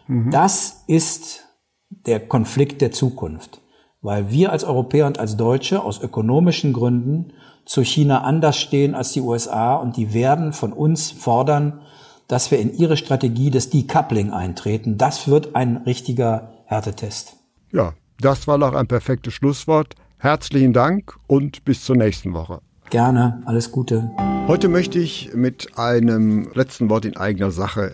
Mhm. 0.07 0.31
Das 0.31 0.83
ist 0.87 1.45
der 1.89 2.19
Konflikt 2.19 2.81
der 2.81 2.91
Zukunft, 2.91 3.61
weil 4.01 4.31
wir 4.31 4.51
als 4.51 4.63
Europäer 4.63 5.07
und 5.07 5.19
als 5.19 5.35
Deutsche 5.35 5.83
aus 5.83 6.01
ökonomischen 6.01 6.71
Gründen 6.71 7.33
zu 7.65 7.83
China 7.83 8.21
anders 8.21 8.57
stehen 8.57 8.95
als 8.95 9.11
die 9.11 9.21
USA 9.21 9.75
und 9.75 9.97
die 9.97 10.13
werden 10.13 10.53
von 10.53 10.73
uns 10.73 11.11
fordern, 11.11 11.81
dass 12.27 12.51
wir 12.51 12.59
in 12.59 12.73
ihre 12.73 12.95
Strategie 12.95 13.49
des 13.49 13.69
Decoupling 13.69 14.31
eintreten. 14.31 14.97
Das 14.97 15.27
wird 15.27 15.55
ein 15.55 15.77
richtiger 15.77 16.53
Härtetest. 16.65 17.35
Ja, 17.71 17.93
das 18.19 18.47
war 18.47 18.57
noch 18.57 18.73
ein 18.73 18.87
perfektes 18.87 19.33
Schlusswort. 19.33 19.95
Herzlichen 20.21 20.73
Dank 20.73 21.15
und 21.27 21.63
bis 21.63 21.85
zur 21.85 21.95
nächsten 21.95 22.33
Woche. 22.33 22.59
Gerne, 22.89 23.41
alles 23.45 23.71
Gute. 23.71 24.11
Heute 24.47 24.67
möchte 24.67 24.99
ich 24.99 25.31
mit 25.33 25.77
einem 25.77 26.51
letzten 26.53 26.89
Wort 26.89 27.05
in 27.05 27.15
eigener 27.15 27.51
Sache 27.51 27.93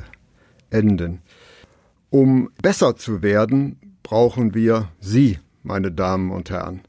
enden. 0.72 1.22
Um 2.10 2.50
besser 2.64 2.96
zu 2.96 3.22
werden, 3.22 3.78
brauchen 4.02 4.56
wir 4.56 4.90
Sie, 5.00 5.38
meine 5.62 5.92
Damen 5.92 6.32
und 6.32 6.50
Herren. 6.50 6.82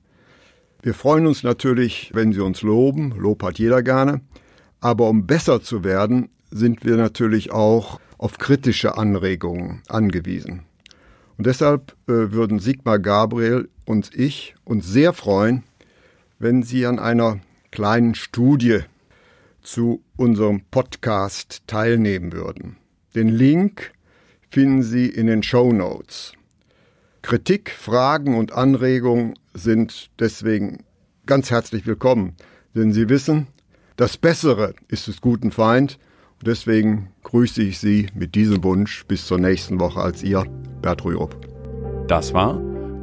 Wir 0.81 0.94
freuen 0.94 1.27
uns 1.27 1.42
natürlich, 1.42 2.12
wenn 2.14 2.33
Sie 2.33 2.40
uns 2.40 2.62
loben, 2.62 3.11
Lob 3.11 3.42
hat 3.42 3.59
jeder 3.59 3.83
gerne, 3.83 4.22
aber 4.81 5.07
um 5.07 5.27
besser 5.27 5.61
zu 5.61 5.85
werden, 5.85 6.31
sind 6.51 6.83
wir 6.83 6.96
natürlich 6.96 7.53
auch 7.53 8.01
auf 8.16 8.38
kritische 8.38 8.96
Anregungen 8.96 9.83
angewiesen. 9.88 10.62
Und 11.37 11.46
deshalb 11.46 11.92
äh, 12.09 12.33
würden 12.33 12.59
Sigmar 12.59 12.99
Gabriel 12.99 13.68
und 13.87 14.14
ich 14.14 14.55
uns 14.64 14.87
sehr 14.87 15.14
freuen, 15.14 15.62
wenn 16.38 16.62
Sie 16.62 16.85
an 16.85 16.99
einer 16.99 17.40
kleinen 17.70 18.14
Studie 18.14 18.81
zu 19.62 20.03
unserem 20.16 20.61
Podcast 20.70 21.62
teilnehmen 21.66 22.33
würden. 22.33 22.77
Den 23.14 23.29
Link 23.29 23.92
finden 24.51 24.83
Sie 24.83 25.07
in 25.07 25.27
den 25.27 25.42
Show 25.42 25.72
Notes. 25.72 26.35
Kritik, 27.22 27.70
Fragen 27.70 28.37
und 28.37 28.53
Anregungen 28.53 29.38
sind 29.55 30.11
deswegen 30.18 30.85
ganz 31.25 31.51
herzlich 31.51 31.87
willkommen, 31.87 32.37
denn 32.75 32.92
Sie 32.92 33.09
wissen, 33.09 33.46
das 33.96 34.18
Bessere 34.18 34.75
ist 34.88 35.09
des 35.09 35.22
guten 35.22 35.51
Feind 35.51 35.99
Deswegen 36.44 37.09
grüße 37.22 37.62
ich 37.62 37.79
Sie 37.79 38.09
mit 38.14 38.35
diesem 38.35 38.62
Wunsch 38.62 39.05
bis 39.07 39.27
zur 39.27 39.38
nächsten 39.38 39.81
Woche 39.81 40.01
als 40.01 40.22
Ihr 40.22 40.44
Bert 40.83 41.05
Rürup. 41.05 41.37
Das 42.09 42.33
war 42.35 42.61